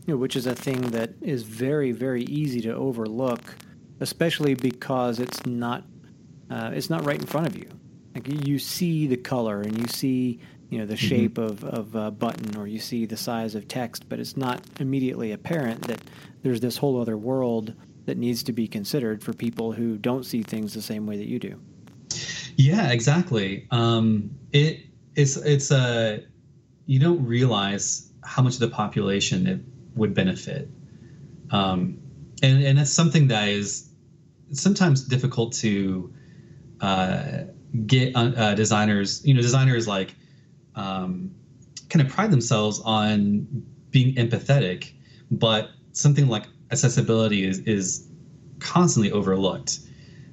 know, 0.07 0.17
which 0.17 0.35
is 0.35 0.47
a 0.47 0.55
thing 0.55 0.81
that 0.91 1.11
is 1.21 1.43
very 1.43 1.91
very 1.91 2.23
easy 2.23 2.61
to 2.61 2.73
overlook, 2.73 3.55
especially 3.99 4.55
because 4.55 5.19
it's 5.19 5.45
not 5.45 5.83
uh, 6.49 6.71
it's 6.73 6.89
not 6.89 7.05
right 7.05 7.19
in 7.19 7.25
front 7.25 7.47
of 7.47 7.57
you. 7.57 7.69
Like 8.13 8.27
you 8.27 8.59
see 8.59 9.07
the 9.07 9.17
color 9.17 9.61
and 9.61 9.77
you 9.77 9.87
see 9.87 10.39
you 10.69 10.79
know 10.79 10.85
the 10.85 10.95
mm-hmm. 10.95 11.07
shape 11.07 11.37
of 11.37 11.63
of 11.63 11.95
a 11.95 12.11
button 12.11 12.55
or 12.57 12.67
you 12.67 12.79
see 12.79 13.05
the 13.05 13.17
size 13.17 13.55
of 13.55 13.67
text, 13.67 14.07
but 14.09 14.19
it's 14.19 14.37
not 14.37 14.61
immediately 14.79 15.31
apparent 15.31 15.81
that 15.87 16.01
there's 16.43 16.59
this 16.59 16.77
whole 16.77 16.99
other 16.99 17.17
world 17.17 17.73
that 18.05 18.17
needs 18.17 18.43
to 18.43 18.53
be 18.53 18.67
considered 18.67 19.23
for 19.23 19.33
people 19.33 19.71
who 19.71 19.97
don't 19.97 20.25
see 20.25 20.43
things 20.43 20.73
the 20.73 20.81
same 20.81 21.05
way 21.05 21.17
that 21.17 21.27
you 21.27 21.39
do. 21.39 21.59
Yeah, 22.57 22.91
exactly. 22.91 23.67
Um, 23.71 24.31
it 24.51 24.81
it's 25.15 25.37
it's 25.37 25.71
a 25.71 26.23
you 26.85 26.99
don't 26.99 27.25
realize 27.25 28.11
how 28.23 28.41
much 28.43 28.55
of 28.55 28.59
the 28.59 28.69
population 28.69 29.47
it 29.47 29.61
would 29.95 30.13
benefit, 30.13 30.69
um, 31.51 31.97
and 32.43 32.63
and 32.63 32.77
that's 32.77 32.91
something 32.91 33.27
that 33.27 33.47
is 33.47 33.89
sometimes 34.51 35.03
difficult 35.03 35.53
to 35.53 36.13
uh, 36.81 37.43
get 37.85 38.15
uh, 38.15 38.55
designers. 38.55 39.25
You 39.25 39.33
know, 39.33 39.41
designers 39.41 39.87
like 39.87 40.13
um, 40.75 41.31
kind 41.89 42.05
of 42.05 42.11
pride 42.11 42.31
themselves 42.31 42.81
on 42.83 43.47
being 43.91 44.15
empathetic, 44.15 44.91
but 45.29 45.69
something 45.93 46.27
like 46.27 46.45
accessibility 46.71 47.45
is 47.45 47.59
is 47.59 48.07
constantly 48.59 49.11
overlooked. 49.11 49.79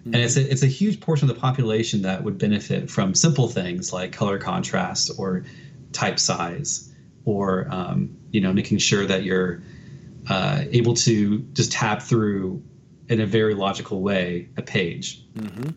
Mm-hmm. 0.09 0.15
And 0.15 0.23
it's 0.23 0.37
a, 0.37 0.51
it's 0.51 0.63
a 0.63 0.69
huge 0.69 1.01
portion 1.01 1.29
of 1.29 1.35
the 1.35 1.41
population 1.41 2.03
that 2.03 2.23
would 2.23 2.39
benefit 2.39 2.91
from 2.91 3.15
simple 3.15 3.49
things 3.49 3.93
like 3.93 4.13
color 4.13 4.39
contrast 4.39 5.11
or 5.19 5.45
type 5.93 6.19
size, 6.19 6.93
or 7.25 7.67
um, 7.71 8.17
you 8.31 8.41
know 8.41 8.53
making 8.53 8.79
sure 8.79 9.07
that 9.07 9.25
you're 9.25 9.63
uh, 10.29 10.65
able 10.71 10.95
to 10.95 11.41
just 11.53 11.73
tap 11.73 12.03
through 12.03 12.63
in 13.09 13.21
a 13.21 13.27
very 13.27 13.55
logical 13.55 14.03
way 14.03 14.49
a 14.57 14.63
page. 14.63 15.25
Mm-hmm. 15.35 15.71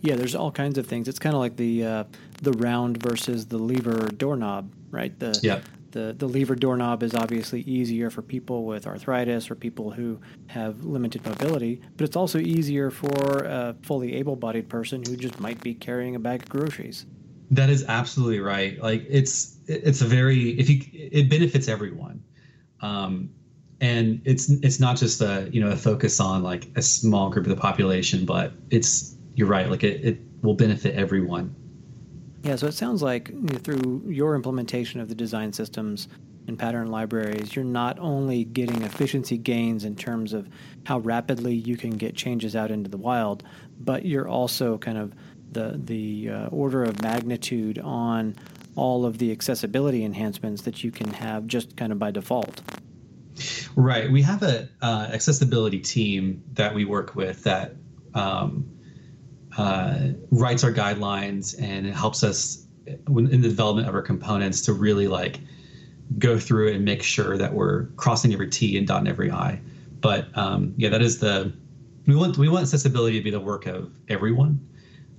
Yeah, 0.00 0.16
there's 0.16 0.34
all 0.34 0.50
kinds 0.50 0.76
of 0.76 0.86
things. 0.86 1.08
It's 1.08 1.18
kind 1.18 1.34
of 1.34 1.40
like 1.40 1.56
the 1.56 1.84
uh, 1.84 2.04
the 2.42 2.52
round 2.52 3.02
versus 3.02 3.46
the 3.46 3.58
lever 3.58 4.08
doorknob, 4.08 4.70
right? 4.90 5.18
The 5.18 5.38
yeah. 5.42 5.60
The 5.94 6.14
the 6.18 6.26
lever 6.26 6.54
doorknob 6.54 7.02
is 7.02 7.14
obviously 7.14 7.62
easier 7.62 8.10
for 8.10 8.20
people 8.20 8.64
with 8.64 8.86
arthritis 8.86 9.50
or 9.50 9.54
people 9.54 9.92
who 9.92 10.20
have 10.48 10.84
limited 10.84 11.24
mobility, 11.24 11.80
but 11.96 12.04
it's 12.04 12.16
also 12.16 12.38
easier 12.38 12.90
for 12.90 13.44
a 13.44 13.74
fully 13.82 14.14
able-bodied 14.16 14.68
person 14.68 15.02
who 15.02 15.16
just 15.16 15.40
might 15.40 15.62
be 15.62 15.72
carrying 15.72 16.16
a 16.16 16.18
bag 16.18 16.42
of 16.42 16.48
groceries. 16.50 17.06
That 17.50 17.70
is 17.70 17.84
absolutely 17.88 18.40
right. 18.40 18.78
Like 18.82 19.06
it's 19.08 19.56
it's 19.66 20.02
a 20.02 20.06
very 20.06 20.50
if 20.58 20.68
you 20.68 20.80
it 20.92 21.30
benefits 21.30 21.68
everyone. 21.68 22.22
Um, 22.80 23.30
and 23.80 24.20
it's 24.24 24.50
it's 24.50 24.80
not 24.80 24.96
just 24.96 25.20
a 25.20 25.48
you 25.52 25.60
know 25.60 25.70
a 25.70 25.76
focus 25.76 26.20
on 26.20 26.42
like 26.42 26.68
a 26.76 26.82
small 26.82 27.30
group 27.30 27.46
of 27.46 27.50
the 27.50 27.60
population, 27.60 28.26
but 28.26 28.52
it's 28.70 29.16
you're 29.36 29.48
right. 29.48 29.70
Like 29.70 29.84
it, 29.84 30.04
it 30.04 30.18
will 30.42 30.54
benefit 30.54 30.94
everyone. 30.94 31.54
Yeah. 32.44 32.56
So 32.56 32.66
it 32.66 32.74
sounds 32.74 33.02
like 33.02 33.30
you 33.30 33.40
know, 33.40 33.58
through 33.58 34.04
your 34.06 34.34
implementation 34.34 35.00
of 35.00 35.08
the 35.08 35.14
design 35.14 35.52
systems 35.52 36.08
and 36.46 36.58
pattern 36.58 36.90
libraries, 36.90 37.56
you're 37.56 37.64
not 37.64 37.98
only 37.98 38.44
getting 38.44 38.82
efficiency 38.82 39.38
gains 39.38 39.84
in 39.84 39.96
terms 39.96 40.34
of 40.34 40.46
how 40.84 40.98
rapidly 40.98 41.54
you 41.54 41.76
can 41.78 41.90
get 41.90 42.14
changes 42.14 42.54
out 42.54 42.70
into 42.70 42.90
the 42.90 42.98
wild, 42.98 43.42
but 43.80 44.04
you're 44.04 44.28
also 44.28 44.76
kind 44.76 44.98
of 44.98 45.14
the 45.52 45.80
the 45.82 46.30
uh, 46.30 46.46
order 46.48 46.84
of 46.84 47.00
magnitude 47.02 47.78
on 47.78 48.36
all 48.76 49.06
of 49.06 49.16
the 49.18 49.32
accessibility 49.32 50.04
enhancements 50.04 50.62
that 50.62 50.84
you 50.84 50.90
can 50.90 51.10
have 51.10 51.46
just 51.46 51.76
kind 51.76 51.92
of 51.92 51.98
by 51.98 52.10
default. 52.10 52.60
Right. 53.74 54.10
We 54.10 54.22
have 54.22 54.42
a 54.42 54.68
uh, 54.82 55.08
accessibility 55.12 55.80
team 55.80 56.42
that 56.52 56.74
we 56.74 56.84
work 56.84 57.14
with 57.14 57.44
that 57.44 57.74
um, 58.14 58.73
uh, 59.56 60.08
writes 60.30 60.64
our 60.64 60.72
guidelines 60.72 61.60
and 61.60 61.86
it 61.86 61.94
helps 61.94 62.24
us 62.24 62.66
in 62.86 63.40
the 63.40 63.48
development 63.48 63.88
of 63.88 63.94
our 63.94 64.02
components 64.02 64.60
to 64.62 64.72
really 64.72 65.08
like 65.08 65.40
go 66.18 66.38
through 66.38 66.72
and 66.72 66.84
make 66.84 67.02
sure 67.02 67.38
that 67.38 67.54
we're 67.54 67.86
crossing 67.96 68.32
every 68.32 68.48
T 68.48 68.76
and 68.76 68.86
dotting 68.86 69.08
every 69.08 69.30
I. 69.30 69.60
But 70.00 70.36
um, 70.36 70.74
yeah, 70.76 70.90
that 70.90 71.02
is 71.02 71.18
the 71.18 71.52
we 72.06 72.14
want 72.14 72.36
we 72.36 72.48
want 72.48 72.62
accessibility 72.62 73.18
to 73.18 73.24
be 73.24 73.30
the 73.30 73.40
work 73.40 73.66
of 73.66 73.90
everyone. 74.08 74.66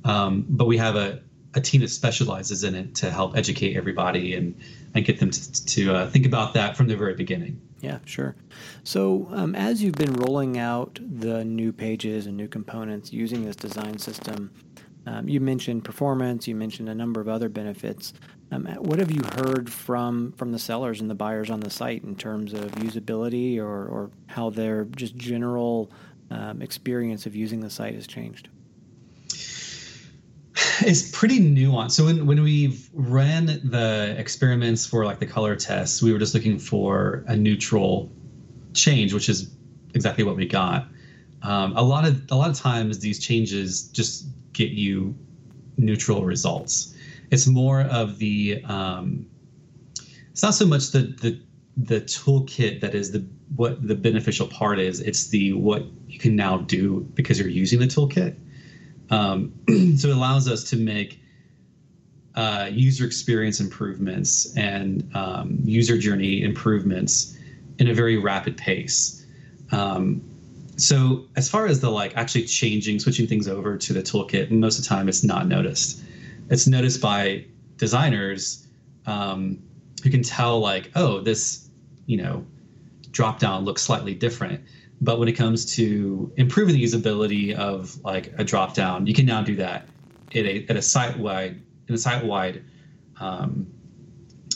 Um, 0.04 0.45
but 0.48 0.65
we 0.65 0.78
have 0.78 0.95
a, 0.95 1.21
a 1.56 1.62
team 1.62 1.82
that 1.82 1.88
specializes 1.88 2.63
in 2.63 2.76
it 2.76 2.93
to 2.95 3.10
help 3.10 3.36
educate 3.36 3.76
everybody 3.76 4.36
and 4.36 4.56
and 4.93 5.04
get 5.04 5.19
them 5.19 5.32
to, 5.32 5.65
to 5.65 5.95
uh, 5.95 6.10
think 6.10 6.26
about 6.26 6.54
that 6.54 6.78
from 6.78 6.88
the 6.88 6.95
very 6.95 7.15
beginning. 7.15 7.60
Yeah, 7.86 8.00
sure. 8.04 8.36
So, 8.84 9.28
um, 9.30 9.54
as 9.54 9.84
you've 9.84 9.93
been 9.93 10.13
rolling 10.13 10.58
out 10.58 10.98
the 11.00 11.45
new 11.45 11.71
pages 11.71 12.26
and 12.26 12.36
new 12.36 12.48
components 12.48 13.13
using 13.13 13.45
this 13.45 13.56
design 13.56 14.00
system, 14.00 14.52
um, 15.06 15.30
you 15.30 15.39
mentioned 15.39 15.84
performance. 15.84 16.48
You 16.48 16.56
mentioned 16.56 16.89
a 16.89 16.95
number 16.95 17.21
of 17.21 17.28
other 17.28 17.48
benefits. 17.48 18.13
Um, 18.52 18.65
what 18.80 18.98
have 18.98 19.12
you 19.12 19.21
heard 19.36 19.71
from 19.71 20.32
from 20.32 20.52
the 20.52 20.58
sellers 20.58 21.00
and 21.00 21.12
the 21.12 21.13
buyers 21.13 21.52
on 21.52 21.60
the 21.60 21.69
site 21.69 22.04
in 22.04 22.15
terms 22.15 22.54
of 22.54 22.71
usability 22.71 23.60
or, 23.60 23.86
or 23.86 24.10
how 24.26 24.50
their 24.50 24.86
just 24.86 25.15
general 25.15 25.91
um, 26.32 26.63
experience 26.63 27.28
of 27.28 27.36
using 27.36 27.60
the 27.60 27.69
site 27.69 27.93
has 27.93 28.08
changed? 28.08 28.50
It's 30.86 31.10
pretty 31.12 31.39
nuanced. 31.39 31.91
So 31.91 32.06
when, 32.06 32.26
when 32.28 32.41
we 32.43 32.80
ran 32.93 33.48
the 33.48 34.15
experiments 34.17 34.86
for 34.86 35.04
like 35.04 35.19
the 35.19 35.26
color 35.26 35.56
tests, 35.56 36.02
we 36.02 36.13
were 36.13 36.19
just 36.19 36.34
looking 36.34 36.60
for 36.60 37.24
a 37.28 37.36
neutral 37.36 38.12
change, 38.74 39.13
which 39.13 39.28
is 39.28 39.50
exactly 39.95 40.24
what 40.24 40.36
we 40.36 40.45
got. 40.45 40.88
Um, 41.41 41.76
a 41.76 41.82
lot 41.82 42.06
of 42.06 42.24
a 42.32 42.36
lot 42.36 42.50
of 42.50 42.58
times 42.58 43.00
these 43.00 43.19
changes 43.19 43.88
just 43.89 44.26
get 44.54 44.69
you 44.69 45.15
neutral 45.78 46.24
results. 46.24 46.93
It's 47.32 47.48
more 47.48 47.82
of 47.82 48.19
the 48.19 48.63
um, 48.65 49.26
it's 50.32 50.43
not 50.43 50.54
so 50.54 50.65
much 50.65 50.91
the 50.91 51.02
the 51.21 51.39
the 51.78 52.02
toolkit 52.02 52.80
that 52.82 52.95
is 52.95 53.12
the 53.12 53.26
what 53.56 53.86
the 53.88 53.95
beneficial 53.95 54.48
part 54.48 54.80
is. 54.80 55.00
It's 55.00 55.28
the 55.28 55.54
what 55.54 55.86
you 56.08 56.19
can 56.19 56.36
now 56.36 56.60
do 56.60 57.02
because 57.15 57.39
you're 57.39 57.50
using 57.50 57.80
the 57.80 57.88
toolkit. 57.88 58.36
Um, 59.10 59.54
so 59.98 60.10
it 60.10 60.15
allows 60.15 60.48
us 60.48 60.63
to 60.72 60.78
make 60.78 61.20
uh, 62.36 62.70
user 62.72 63.06
experience 63.06 63.60
improvements 63.60 64.56
and 64.58 65.10
um, 65.15 65.58
user 65.63 65.98
journey 65.98 66.44
improvements 66.44 67.38
in 67.80 67.88
a 67.88 67.94
very 67.94 68.18
rapid 68.18 68.58
pace. 68.58 69.26
Um, 69.72 70.22
so 70.78 71.26
as 71.36 71.50
far 71.50 71.68
as 71.68 71.80
the 71.80 71.89
like 71.89 72.15
actually 72.18 72.46
changing, 72.46 73.00
switching 73.00 73.28
things 73.28 73.48
over 73.48 73.78
to 73.78 73.94
the 73.94 74.02
toolkit, 74.02 74.52
most 74.52 74.78
of 74.78 74.84
the 74.84 74.89
time 74.89 75.08
it's 75.08 75.24
not 75.24 75.48
noticed. 75.48 76.02
It's 76.50 76.68
noticed 76.68 77.02
by 77.02 77.46
designers 77.78 78.68
um, 79.06 79.62
who 80.04 80.10
can 80.10 80.22
tell 80.22 80.60
like, 80.60 80.91
oh, 80.96 81.22
this, 81.22 81.70
you 82.06 82.18
know, 82.18 82.46
drop 83.12 83.39
down 83.39 83.63
looks 83.63 83.82
slightly 83.82 84.13
different. 84.13 84.62
But 85.01 85.19
when 85.19 85.27
it 85.27 85.34
comes 85.34 85.65
to 85.75 86.31
improving 86.38 86.75
the 86.75 86.84
usability 86.84 87.53
of 87.53 88.01
like 88.03 88.34
a 88.38 88.43
drop 88.43 88.73
down, 88.73 89.08
you 89.08 89.13
can 89.13 89.25
now 89.25 89.41
do 89.41 89.55
that 89.58 89.88
at 90.31 90.45
a, 90.45 90.65
at 90.69 90.77
a 90.77 90.81
site 90.81 91.17
wide 91.17 91.62
in 91.88 91.95
a 91.95 91.97
site 91.97 92.25
wide 92.25 92.63
um, 93.19 93.67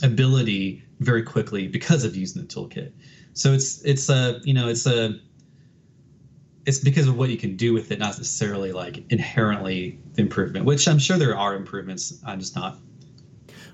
ability 0.01 0.83
very 0.99 1.23
quickly 1.23 1.67
because 1.67 2.03
of 2.03 2.15
using 2.15 2.41
the 2.41 2.47
toolkit. 2.47 2.91
So 3.33 3.53
it's 3.53 3.81
it's 3.83 4.09
a 4.09 4.39
you 4.43 4.53
know 4.53 4.67
it's 4.67 4.85
a 4.85 5.19
it's 6.65 6.79
because 6.79 7.07
of 7.07 7.17
what 7.17 7.29
you 7.29 7.37
can 7.37 7.55
do 7.55 7.73
with 7.73 7.91
it, 7.91 7.99
not 7.99 8.17
necessarily 8.17 8.71
like 8.71 9.03
inherently 9.11 9.99
the 10.13 10.21
improvement. 10.21 10.65
Which 10.65 10.87
I'm 10.87 10.99
sure 10.99 11.17
there 11.17 11.37
are 11.37 11.55
improvements. 11.55 12.21
I'm 12.25 12.39
just 12.39 12.55
not. 12.55 12.77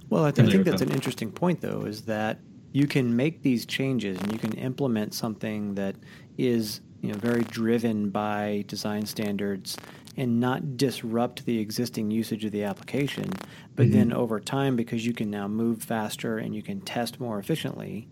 Well, 0.09 0.23
I, 0.23 0.31
th- 0.31 0.47
I 0.47 0.51
think 0.51 0.65
that's 0.65 0.81
an 0.81 0.91
interesting 0.91 1.31
point, 1.31 1.61
though, 1.61 1.81
is 1.81 2.03
that 2.03 2.39
you 2.71 2.87
can 2.87 3.15
make 3.15 3.41
these 3.41 3.65
changes 3.65 4.19
and 4.19 4.31
you 4.31 4.37
can 4.37 4.53
implement 4.53 5.13
something 5.13 5.75
that 5.75 5.95
is 6.37 6.81
you 7.01 7.11
know 7.11 7.17
very 7.17 7.43
driven 7.43 8.09
by 8.09 8.63
design 8.67 9.05
standards 9.05 9.77
and 10.17 10.39
not 10.39 10.77
disrupt 10.77 11.45
the 11.45 11.59
existing 11.59 12.09
usage 12.09 12.45
of 12.45 12.51
the 12.51 12.63
application 12.63 13.29
but 13.75 13.87
mm-hmm. 13.87 13.93
then 13.93 14.13
over 14.13 14.39
time 14.39 14.75
because 14.75 15.05
you 15.05 15.13
can 15.13 15.29
now 15.29 15.47
move 15.47 15.83
faster 15.83 16.37
and 16.37 16.55
you 16.55 16.63
can 16.63 16.81
test 16.81 17.19
more 17.19 17.37
efficiently 17.39 18.07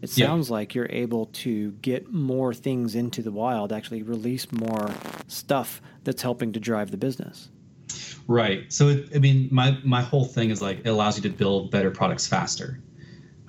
it 0.00 0.10
sounds 0.10 0.48
yeah. 0.48 0.54
like 0.54 0.74
you're 0.74 0.90
able 0.90 1.26
to 1.26 1.70
get 1.82 2.12
more 2.12 2.52
things 2.52 2.94
into 2.94 3.22
the 3.22 3.32
wild 3.32 3.72
actually 3.72 4.02
release 4.02 4.50
more 4.50 4.90
stuff 5.28 5.80
that's 6.02 6.22
helping 6.22 6.52
to 6.52 6.58
drive 6.58 6.90
the 6.90 6.96
business 6.96 7.48
right 8.26 8.72
so 8.72 8.88
it, 8.88 9.08
i 9.14 9.18
mean 9.18 9.48
my 9.52 9.76
my 9.84 10.00
whole 10.00 10.24
thing 10.24 10.50
is 10.50 10.60
like 10.60 10.80
it 10.80 10.88
allows 10.88 11.16
you 11.16 11.22
to 11.22 11.36
build 11.36 11.70
better 11.70 11.90
products 11.90 12.26
faster 12.26 12.80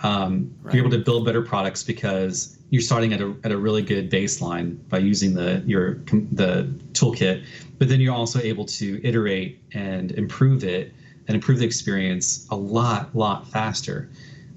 um, 0.03 0.53
right. 0.62 0.75
You're 0.75 0.86
able 0.86 0.97
to 0.97 1.03
build 1.03 1.25
better 1.25 1.41
products 1.41 1.81
because 1.81 2.59
you're 2.73 2.81
starting 2.81 3.13
at 3.13 3.21
a, 3.21 3.36
at 3.43 3.51
a 3.51 3.57
really 3.57 3.83
good 3.83 4.09
baseline 4.09 4.79
by 4.89 4.97
using 4.97 5.36
the 5.36 5.62
your 5.63 5.93
the 6.31 6.63
toolkit, 6.93 7.45
but 7.77 7.88
then 7.88 8.01
you're 8.01 8.15
also 8.15 8.39
able 8.39 8.65
to 8.65 8.99
iterate 9.07 9.62
and 9.75 10.12
improve 10.13 10.63
it 10.63 10.91
and 11.27 11.36
improve 11.36 11.59
the 11.59 11.65
experience 11.65 12.47
a 12.49 12.55
lot 12.55 13.15
lot 13.15 13.47
faster. 13.47 14.09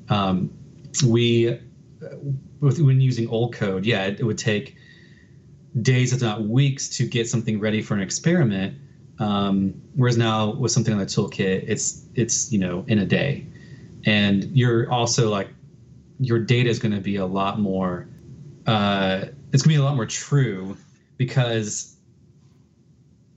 Um, 0.08 0.50
we 1.06 1.60
with, 2.62 2.80
when 2.80 3.02
using 3.02 3.28
old 3.28 3.52
code, 3.52 3.84
yeah, 3.84 4.06
it, 4.06 4.20
it, 4.20 4.24
would 4.24 4.38
take 4.38 4.76
days, 5.82 6.14
if 6.14 6.22
not 6.22 6.40
weeks, 6.40 6.88
to 6.96 7.06
get 7.06 7.28
something 7.28 7.60
ready 7.60 7.82
for 7.82 7.92
an 7.92 8.00
experiment. 8.00 8.78
Um, 9.18 9.74
whereas 9.94 10.16
now 10.16 10.54
with 10.54 10.72
something 10.72 10.94
on 10.94 11.00
the 11.00 11.04
toolkit, 11.04 11.64
it's 11.68 12.06
it's 12.14 12.50
you 12.50 12.60
know 12.60 12.82
in 12.88 12.98
a 12.98 13.04
day 13.04 13.44
and 14.06 14.44
you're 14.56 14.90
also 14.90 15.28
like 15.28 15.48
your 16.18 16.38
data 16.38 16.68
is 16.68 16.78
going 16.78 16.94
to 16.94 17.00
be 17.00 17.16
a 17.16 17.26
lot 17.26 17.60
more 17.60 18.08
uh, 18.66 19.26
it's 19.52 19.62
going 19.62 19.74
to 19.74 19.78
be 19.78 19.82
a 19.82 19.84
lot 19.84 19.94
more 19.94 20.06
true 20.06 20.76
because 21.16 21.96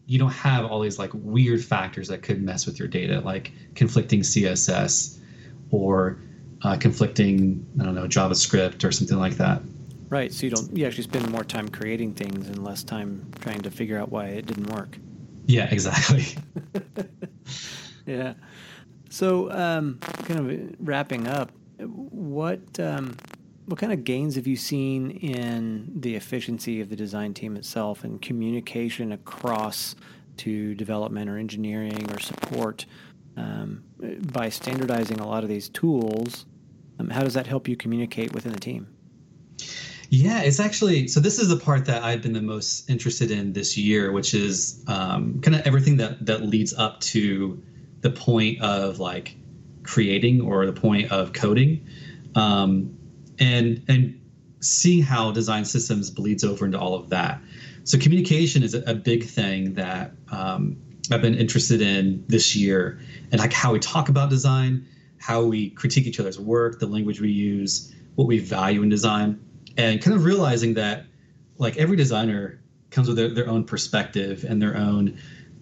you 0.07 0.17
don't 0.17 0.31
have 0.31 0.65
all 0.65 0.81
these 0.81 0.97
like 0.97 1.11
weird 1.13 1.63
factors 1.63 2.07
that 2.07 2.23
could 2.23 2.41
mess 2.41 2.65
with 2.65 2.79
your 2.79 2.87
data, 2.87 3.21
like 3.21 3.51
conflicting 3.75 4.21
CSS 4.21 5.19
or 5.69 6.19
uh, 6.63 6.75
conflicting, 6.77 7.65
I 7.79 7.83
don't 7.83 7.93
know, 7.93 8.07
JavaScript 8.07 8.83
or 8.83 8.91
something 8.91 9.19
like 9.19 9.35
that. 9.35 9.61
Right. 10.09 10.33
So 10.33 10.47
you 10.47 10.49
don't 10.49 10.75
you 10.75 10.87
actually 10.87 11.03
spend 11.03 11.29
more 11.29 11.43
time 11.43 11.69
creating 11.69 12.15
things 12.15 12.47
and 12.47 12.63
less 12.63 12.83
time 12.83 13.31
trying 13.41 13.61
to 13.61 13.69
figure 13.69 13.99
out 13.99 14.09
why 14.09 14.25
it 14.25 14.47
didn't 14.47 14.71
work. 14.71 14.97
Yeah, 15.45 15.67
exactly. 15.71 16.25
yeah. 18.07 18.33
So, 19.11 19.51
um, 19.51 19.99
kind 20.25 20.39
of 20.39 20.75
wrapping 20.79 21.27
up, 21.27 21.51
what 21.79 22.79
um, 22.79 23.15
what 23.65 23.79
kind 23.79 23.93
of 23.93 24.03
gains 24.03 24.35
have 24.35 24.47
you 24.47 24.55
seen 24.55 25.11
in 25.11 25.91
the 25.95 26.15
efficiency 26.15 26.81
of 26.81 26.89
the 26.89 26.95
design 26.95 27.33
team 27.33 27.55
itself 27.55 28.03
and 28.03 28.21
communication 28.21 29.11
across 29.11 29.95
to 30.37 30.73
development 30.75 31.29
or 31.29 31.37
engineering 31.37 32.09
or 32.11 32.19
support 32.19 32.85
um, 33.37 33.83
by 34.31 34.49
standardizing 34.49 35.19
a 35.19 35.27
lot 35.27 35.43
of 35.43 35.49
these 35.49 35.69
tools? 35.69 36.45
Um, 36.99 37.09
how 37.09 37.21
does 37.21 37.35
that 37.35 37.47
help 37.47 37.67
you 37.67 37.75
communicate 37.75 38.33
within 38.33 38.51
the 38.51 38.59
team? 38.59 38.87
Yeah, 40.09 40.41
it's 40.41 40.59
actually 40.59 41.07
so. 41.07 41.19
This 41.19 41.37
is 41.37 41.49
the 41.49 41.57
part 41.57 41.85
that 41.85 42.01
I've 42.01 42.23
been 42.23 42.33
the 42.33 42.41
most 42.41 42.89
interested 42.89 43.29
in 43.29 43.53
this 43.53 43.77
year, 43.77 44.11
which 44.11 44.33
is 44.33 44.83
um, 44.87 45.39
kind 45.41 45.55
of 45.55 45.61
everything 45.67 45.97
that 45.97 46.25
that 46.25 46.41
leads 46.41 46.73
up 46.73 46.99
to 47.01 47.61
the 48.01 48.09
point 48.09 48.59
of 48.61 48.99
like 48.99 49.35
creating 49.83 50.41
or 50.41 50.65
the 50.65 50.73
point 50.73 51.11
of 51.11 51.33
coding, 51.33 51.87
um, 52.35 52.97
and 53.39 53.83
and 53.87 54.19
seeing 54.61 55.01
how 55.01 55.31
design 55.31 55.65
systems 55.65 56.09
bleeds 56.09 56.43
over 56.43 56.65
into 56.65 56.77
all 56.77 56.95
of 56.95 57.09
that. 57.09 57.41
So 57.85 57.97
communication 57.97 58.61
is 58.61 58.73
a, 58.73 58.93
big 58.93 59.23
thing 59.23 59.73
that 59.75 60.11
um, 60.31 60.77
I've 61.11 61.21
been 61.21 61.35
interested 61.35 61.81
in 61.81 62.23
this 62.27 62.55
year, 62.55 62.99
and 63.31 63.39
like 63.39 63.53
how 63.53 63.71
we 63.71 63.79
talk 63.79 64.09
about 64.09 64.29
design, 64.29 64.85
how 65.17 65.43
we 65.43 65.69
critique 65.71 66.05
each 66.05 66.19
other's 66.19 66.39
work, 66.39 66.79
the 66.79 66.87
language 66.87 67.21
we 67.21 67.31
use, 67.31 67.95
what 68.15 68.27
we 68.27 68.37
value 68.37 68.83
in 68.83 68.89
design 68.89 69.39
and 69.79 70.01
kind 70.01 70.15
of 70.15 70.25
realizing 70.25 70.73
that 70.73 71.05
like 71.57 71.77
every 71.77 71.95
designer 71.95 72.61
comes 72.89 73.07
with 73.07 73.15
their, 73.15 73.29
their 73.29 73.47
own 73.47 73.63
perspective 73.63 74.43
and 74.43 74.61
their 74.61 74.75
own 74.75 75.17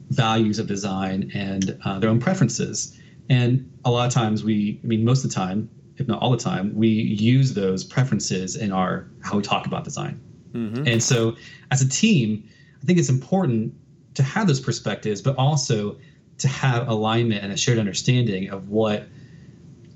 values 0.10 0.58
of 0.58 0.66
design 0.66 1.32
and 1.36 1.78
uh, 1.86 2.00
their 2.00 2.10
own 2.10 2.20
preferences 2.20 2.97
and 3.30 3.72
a 3.86 3.92
lot 3.92 4.08
of 4.08 4.14
times 4.14 4.44
we 4.44 4.80
i 4.84 4.88
mean 4.88 5.04
most 5.04 5.24
of 5.24 5.30
the 5.30 5.36
time 5.36 5.70
if 5.98 6.08
not 6.08 6.22
all 6.22 6.32
the 6.32 6.38
time 6.38 6.74
we 6.76 6.88
use 6.88 7.54
those 7.54 7.84
preferences 7.84 8.56
in 8.56 8.72
our 8.72 9.08
how 9.24 9.36
we 9.36 9.44
talk 9.44 9.66
about 9.66 9.84
design 9.84 10.20
mm-hmm. 10.52 10.88
and 10.88 11.02
so 11.02 11.36
as 11.72 11.82
a 11.82 11.90
team 11.90 12.48
i 12.82 12.86
think 12.86 13.00
it's 13.00 13.10
important 13.10 13.74
to 14.14 14.24
have 14.24 14.48
those 14.48 14.60
perspectives 14.60 15.22
but 15.22 15.36
also 15.38 15.98
to 16.38 16.48
have 16.48 16.88
alignment 16.88 17.44
and 17.44 17.52
a 17.52 17.58
shared 17.58 17.80
understanding 17.80 18.50
of 18.50 18.70
what 18.70 19.08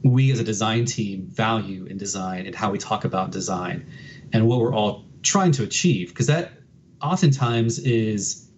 we 0.03 0.31
as 0.31 0.39
a 0.39 0.43
design 0.43 0.85
team 0.85 1.27
value 1.27 1.85
in 1.85 1.97
design 1.97 2.45
and 2.45 2.55
how 2.55 2.71
we 2.71 2.77
talk 2.77 3.05
about 3.05 3.31
design 3.31 3.85
and 4.33 4.47
what 4.47 4.59
we're 4.59 4.73
all 4.73 5.05
trying 5.21 5.51
to 5.51 5.63
achieve 5.63 6.09
because 6.09 6.27
that 6.27 6.53
oftentimes 7.01 7.79
is 7.79 8.49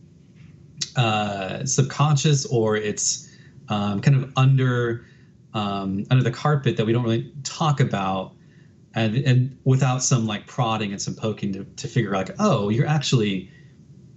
uh, 0.95 1.65
subconscious 1.65 2.45
or 2.45 2.77
it's 2.77 3.29
um, 3.69 4.01
kind 4.01 4.17
of 4.17 4.31
under 4.35 5.05
um, 5.53 6.05
under 6.09 6.23
the 6.23 6.31
carpet 6.31 6.77
that 6.77 6.85
we 6.85 6.93
don't 6.93 7.03
really 7.03 7.31
talk 7.43 7.79
about 7.79 8.33
and 8.95 9.15
and 9.17 9.57
without 9.63 10.03
some 10.03 10.25
like 10.25 10.47
prodding 10.47 10.91
and 10.91 11.01
some 11.01 11.15
poking 11.15 11.53
to, 11.53 11.63
to 11.63 11.87
figure 11.87 12.15
out 12.15 12.29
like 12.29 12.37
oh 12.39 12.69
you're 12.69 12.87
actually 12.87 13.49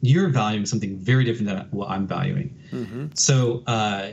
you're 0.03 0.29
valuing 0.29 0.67
something 0.67 0.97
very 0.99 1.25
different 1.25 1.49
than 1.49 1.67
what 1.71 1.91
I'm 1.91 2.07
valuing 2.07 2.59
mm-hmm. 2.71 3.07
so 3.15 3.63
uh, 3.67 4.13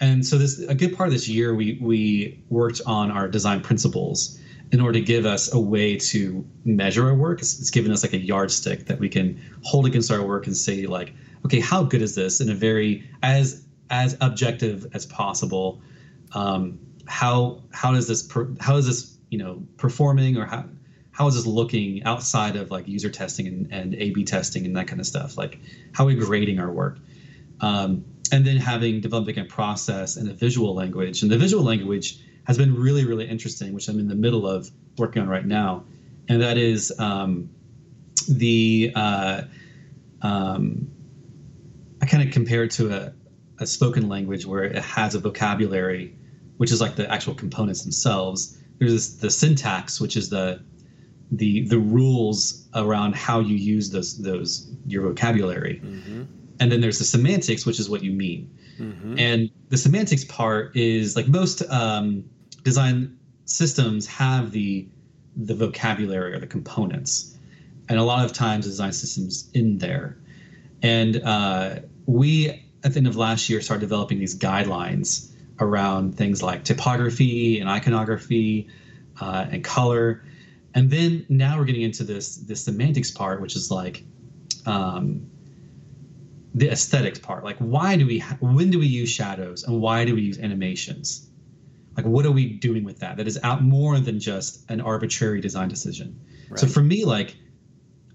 and 0.00 0.24
so 0.24 0.38
this 0.38 0.58
a 0.60 0.74
good 0.74 0.96
part 0.96 1.08
of 1.08 1.12
this 1.12 1.28
year 1.28 1.54
we 1.54 1.78
we 1.80 2.42
worked 2.48 2.80
on 2.86 3.10
our 3.10 3.28
design 3.28 3.60
principles 3.60 4.38
in 4.72 4.80
order 4.80 4.98
to 4.98 5.04
give 5.04 5.24
us 5.24 5.52
a 5.52 5.60
way 5.60 5.96
to 5.96 6.44
measure 6.64 7.06
our 7.06 7.14
work. 7.14 7.40
It's, 7.40 7.60
it's 7.60 7.70
given 7.70 7.92
us 7.92 8.02
like 8.02 8.12
a 8.12 8.18
yardstick 8.18 8.86
that 8.86 8.98
we 8.98 9.08
can 9.08 9.40
hold 9.62 9.86
against 9.86 10.10
our 10.10 10.22
work 10.26 10.46
and 10.48 10.56
say 10.56 10.86
like, 10.86 11.12
okay, 11.44 11.60
how 11.60 11.84
good 11.84 12.02
is 12.02 12.16
this 12.16 12.40
in 12.40 12.50
a 12.50 12.54
very 12.54 13.08
as 13.22 13.63
as 13.90 14.16
objective 14.20 14.86
as 14.94 15.06
possible. 15.06 15.80
Um, 16.32 16.78
how 17.06 17.62
how 17.72 17.92
does 17.92 18.08
this 18.08 18.22
per, 18.22 18.48
how 18.60 18.76
is 18.76 18.86
this 18.86 19.18
you 19.30 19.38
know 19.38 19.62
performing 19.76 20.36
or 20.36 20.46
how 20.46 20.64
how 21.12 21.26
is 21.28 21.34
this 21.34 21.46
looking 21.46 22.02
outside 22.04 22.56
of 22.56 22.70
like 22.70 22.88
user 22.88 23.10
testing 23.10 23.46
and, 23.46 23.72
and 23.72 23.94
A/B 23.94 24.24
testing 24.24 24.66
and 24.66 24.76
that 24.76 24.86
kind 24.88 25.00
of 25.00 25.06
stuff? 25.06 25.36
Like 25.36 25.60
how 25.92 26.04
are 26.04 26.08
we 26.08 26.14
grading 26.14 26.58
our 26.58 26.70
work? 26.70 26.98
Um, 27.60 28.04
and 28.32 28.44
then 28.44 28.56
having 28.56 29.00
developing 29.00 29.38
a 29.38 29.44
process 29.44 30.16
and 30.16 30.28
a 30.28 30.34
visual 30.34 30.74
language. 30.74 31.22
And 31.22 31.30
the 31.30 31.38
visual 31.38 31.62
language 31.62 32.18
has 32.44 32.58
been 32.58 32.74
really, 32.74 33.04
really 33.04 33.28
interesting, 33.28 33.72
which 33.72 33.88
I'm 33.88 33.98
in 33.98 34.08
the 34.08 34.14
middle 34.14 34.46
of 34.46 34.70
working 34.98 35.22
on 35.22 35.28
right 35.28 35.46
now. 35.46 35.84
And 36.28 36.40
that 36.40 36.56
is 36.56 36.92
um, 36.98 37.50
the, 38.28 38.92
uh, 38.94 39.42
um, 40.22 40.90
I 42.00 42.06
kind 42.06 42.26
of 42.26 42.32
compare 42.32 42.64
it 42.64 42.70
to 42.72 42.92
a, 42.92 43.12
a 43.58 43.66
spoken 43.66 44.08
language 44.08 44.46
where 44.46 44.64
it 44.64 44.76
has 44.76 45.14
a 45.14 45.18
vocabulary, 45.18 46.16
which 46.56 46.72
is 46.72 46.80
like 46.80 46.96
the 46.96 47.10
actual 47.10 47.34
components 47.34 47.82
themselves. 47.82 48.58
There's 48.78 48.92
this, 48.92 49.14
the 49.16 49.30
syntax, 49.30 50.00
which 50.00 50.16
is 50.16 50.28
the 50.30 50.62
the 51.32 51.66
the 51.68 51.78
rules 51.78 52.68
around 52.74 53.14
how 53.14 53.40
you 53.40 53.56
use 53.56 53.90
those 53.90 54.18
those 54.18 54.70
your 54.86 55.02
vocabulary. 55.02 55.80
Mm-hmm 55.84 56.24
and 56.60 56.70
then 56.70 56.80
there's 56.80 56.98
the 56.98 57.04
semantics, 57.04 57.66
which 57.66 57.80
is 57.80 57.88
what 57.88 58.02
you 58.02 58.12
mean. 58.12 58.50
Mm-hmm. 58.78 59.18
And 59.18 59.50
the 59.68 59.76
semantics 59.76 60.24
part 60.24 60.76
is 60.76 61.16
like 61.16 61.28
most 61.28 61.62
um, 61.70 62.24
design 62.62 63.18
systems 63.44 64.06
have 64.06 64.50
the 64.50 64.88
the 65.36 65.54
vocabulary 65.54 66.32
or 66.32 66.38
the 66.38 66.46
components, 66.46 67.36
and 67.88 67.98
a 67.98 68.02
lot 68.02 68.24
of 68.24 68.32
times 68.32 68.66
design 68.66 68.92
systems 68.92 69.50
in 69.54 69.78
there. 69.78 70.16
And 70.82 71.22
uh, 71.22 71.80
we 72.06 72.63
at 72.84 72.92
the 72.92 72.98
end 72.98 73.06
of 73.06 73.16
last 73.16 73.48
year 73.48 73.60
started 73.60 73.80
developing 73.80 74.18
these 74.18 74.38
guidelines 74.38 75.32
around 75.60 76.16
things 76.16 76.42
like 76.42 76.64
typography 76.64 77.60
and 77.60 77.68
iconography 77.68 78.68
uh, 79.20 79.46
and 79.50 79.64
color. 79.64 80.24
And 80.74 80.90
then 80.90 81.24
now 81.28 81.58
we're 81.58 81.64
getting 81.64 81.82
into 81.82 82.04
this 82.04 82.36
this 82.36 82.64
semantics 82.64 83.10
part, 83.10 83.40
which 83.40 83.56
is 83.56 83.70
like 83.70 84.04
um, 84.66 85.30
the 86.54 86.70
aesthetics 86.70 87.18
part. 87.18 87.44
Like, 87.44 87.56
why 87.58 87.96
do 87.96 88.06
we, 88.06 88.20
when 88.40 88.70
do 88.70 88.78
we 88.78 88.86
use 88.86 89.08
shadows 89.08 89.64
and 89.64 89.80
why 89.80 90.04
do 90.04 90.14
we 90.14 90.22
use 90.22 90.38
animations? 90.38 91.28
Like, 91.96 92.06
what 92.06 92.26
are 92.26 92.32
we 92.32 92.54
doing 92.54 92.84
with 92.84 92.98
that? 93.00 93.16
That 93.16 93.26
is 93.26 93.38
out 93.42 93.62
more 93.62 93.98
than 94.00 94.18
just 94.20 94.68
an 94.70 94.80
arbitrary 94.80 95.40
design 95.40 95.68
decision. 95.68 96.18
Right. 96.48 96.58
So 96.58 96.66
for 96.66 96.82
me, 96.82 97.04
like, 97.04 97.36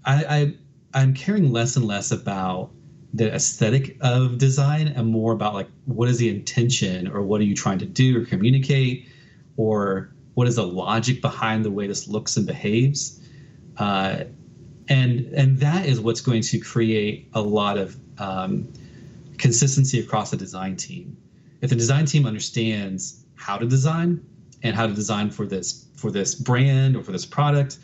I, 0.04 0.24
I 0.24 0.54
I'm 0.92 1.14
caring 1.14 1.52
less 1.52 1.76
and 1.76 1.86
less 1.86 2.10
about 2.10 2.72
the 3.12 3.32
aesthetic 3.34 3.96
of 4.00 4.38
design 4.38 4.88
and 4.88 5.08
more 5.08 5.32
about 5.32 5.54
like 5.54 5.68
what 5.86 6.08
is 6.08 6.18
the 6.18 6.28
intention 6.28 7.08
or 7.08 7.22
what 7.22 7.40
are 7.40 7.44
you 7.44 7.54
trying 7.54 7.78
to 7.78 7.86
do 7.86 8.22
or 8.22 8.24
communicate 8.24 9.08
or 9.56 10.12
what 10.34 10.46
is 10.46 10.56
the 10.56 10.66
logic 10.66 11.20
behind 11.20 11.64
the 11.64 11.70
way 11.70 11.86
this 11.86 12.06
looks 12.06 12.36
and 12.36 12.46
behaves 12.46 13.20
uh, 13.78 14.24
and 14.88 15.20
and 15.32 15.58
that 15.58 15.86
is 15.86 16.00
what's 16.00 16.20
going 16.20 16.42
to 16.42 16.58
create 16.58 17.28
a 17.32 17.40
lot 17.40 17.78
of 17.78 17.96
um, 18.18 18.70
consistency 19.38 20.00
across 20.00 20.30
the 20.30 20.36
design 20.36 20.76
team. 20.76 21.16
If 21.62 21.70
the 21.70 21.76
design 21.76 22.04
team 22.04 22.26
understands 22.26 23.24
how 23.36 23.56
to 23.56 23.66
design 23.66 24.22
and 24.62 24.76
how 24.76 24.86
to 24.86 24.92
design 24.92 25.30
for 25.30 25.46
this 25.46 25.86
for 25.96 26.10
this 26.10 26.34
brand 26.34 26.96
or 26.96 27.02
for 27.02 27.12
this 27.12 27.24
product, 27.24 27.78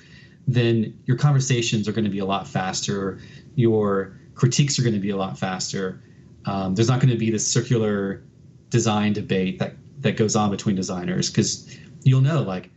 then 0.46 0.98
your 1.06 1.16
conversations 1.16 1.88
are 1.88 1.92
going 1.92 2.04
to 2.04 2.10
be 2.10 2.18
a 2.18 2.24
lot 2.26 2.46
faster. 2.46 3.18
Your 3.54 4.18
critiques 4.36 4.78
are 4.78 4.82
going 4.82 4.94
to 4.94 5.00
be 5.00 5.10
a 5.10 5.16
lot 5.16 5.36
faster. 5.36 6.00
Um, 6.44 6.76
there's 6.76 6.88
not 6.88 7.00
going 7.00 7.10
to 7.10 7.18
be 7.18 7.30
this 7.30 7.46
circular 7.46 8.22
design 8.70 9.12
debate 9.12 9.58
that 9.58 9.74
that 10.00 10.16
goes 10.16 10.36
on 10.36 10.50
between 10.50 10.76
designers 10.76 11.30
because 11.30 11.76
you'll 12.04 12.20
know 12.20 12.42
like 12.42 12.70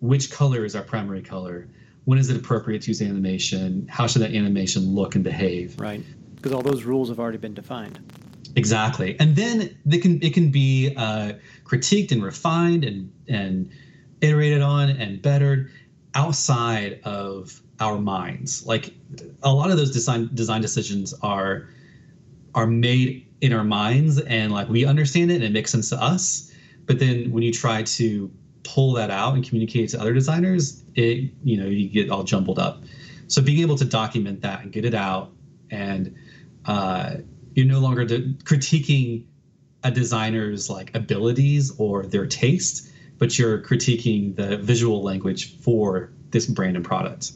which 0.00 0.32
color 0.32 0.64
is 0.64 0.74
our 0.74 0.82
primary 0.82 1.22
color? 1.22 1.68
When 2.06 2.18
is 2.18 2.28
it 2.28 2.36
appropriate 2.36 2.82
to 2.82 2.88
use 2.88 3.00
animation? 3.00 3.86
How 3.88 4.08
should 4.08 4.22
that 4.22 4.32
animation 4.32 4.94
look 4.94 5.14
and 5.14 5.22
behave? 5.22 5.78
Right. 5.78 6.02
Because 6.34 6.50
all 6.50 6.62
those 6.62 6.82
rules 6.82 7.08
have 7.08 7.20
already 7.20 7.38
been 7.38 7.54
defined. 7.54 8.00
Exactly, 8.56 9.18
and 9.18 9.34
then 9.34 9.78
they 9.86 9.98
can 9.98 10.22
it 10.22 10.34
can 10.34 10.50
be 10.50 10.92
uh, 10.96 11.34
critiqued 11.64 12.12
and 12.12 12.22
refined 12.22 12.84
and 12.84 13.10
and 13.28 13.70
iterated 14.20 14.60
on 14.60 14.90
and 14.90 15.22
bettered 15.22 15.70
outside 16.14 17.00
of 17.04 17.62
our 17.82 17.98
minds. 17.98 18.64
Like 18.64 18.94
a 19.42 19.52
lot 19.52 19.70
of 19.70 19.76
those 19.76 19.90
design 19.90 20.30
design 20.34 20.60
decisions 20.60 21.12
are 21.22 21.68
are 22.54 22.66
made 22.66 23.26
in 23.40 23.52
our 23.52 23.64
minds 23.64 24.20
and 24.20 24.52
like 24.52 24.68
we 24.68 24.84
understand 24.84 25.30
it 25.30 25.36
and 25.36 25.44
it 25.44 25.52
makes 25.52 25.72
sense 25.72 25.88
to 25.90 26.00
us. 26.00 26.52
But 26.86 26.98
then 26.98 27.32
when 27.32 27.42
you 27.42 27.52
try 27.52 27.82
to 27.82 28.30
pull 28.62 28.92
that 28.94 29.10
out 29.10 29.34
and 29.34 29.44
communicate 29.44 29.88
to 29.90 30.00
other 30.00 30.12
designers, 30.12 30.84
it 30.94 31.30
you 31.42 31.56
know 31.56 31.66
you 31.66 31.88
get 31.88 32.10
all 32.10 32.22
jumbled 32.22 32.58
up. 32.58 32.82
So 33.26 33.42
being 33.42 33.60
able 33.60 33.76
to 33.76 33.84
document 33.84 34.42
that 34.42 34.62
and 34.62 34.72
get 34.72 34.84
it 34.84 34.94
out 34.94 35.32
and 35.70 36.14
uh, 36.66 37.16
you're 37.54 37.66
no 37.66 37.80
longer 37.80 38.04
de- 38.04 38.34
critiquing 38.44 39.24
a 39.84 39.90
designer's 39.90 40.70
like 40.70 40.94
abilities 40.94 41.72
or 41.78 42.04
their 42.06 42.26
taste, 42.26 42.88
but 43.18 43.38
you're 43.38 43.58
critiquing 43.60 44.36
the 44.36 44.58
visual 44.58 45.02
language 45.02 45.58
for 45.58 46.12
this 46.30 46.46
brand 46.46 46.76
and 46.76 46.84
product. 46.84 47.32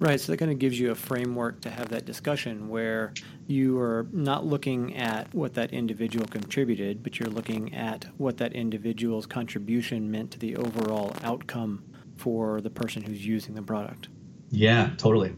Right. 0.00 0.18
So 0.18 0.32
that 0.32 0.38
kind 0.38 0.50
of 0.50 0.58
gives 0.58 0.80
you 0.80 0.90
a 0.90 0.94
framework 0.94 1.60
to 1.60 1.70
have 1.70 1.90
that 1.90 2.06
discussion 2.06 2.70
where 2.70 3.12
you 3.46 3.78
are 3.78 4.06
not 4.12 4.46
looking 4.46 4.96
at 4.96 5.32
what 5.34 5.52
that 5.54 5.74
individual 5.74 6.26
contributed, 6.26 7.02
but 7.02 7.20
you're 7.20 7.28
looking 7.28 7.74
at 7.74 8.06
what 8.16 8.38
that 8.38 8.54
individual's 8.54 9.26
contribution 9.26 10.10
meant 10.10 10.30
to 10.30 10.38
the 10.38 10.56
overall 10.56 11.14
outcome 11.22 11.84
for 12.16 12.62
the 12.62 12.70
person 12.70 13.02
who's 13.02 13.26
using 13.26 13.54
the 13.54 13.62
product. 13.62 14.08
Yeah, 14.50 14.90
totally. 14.96 15.34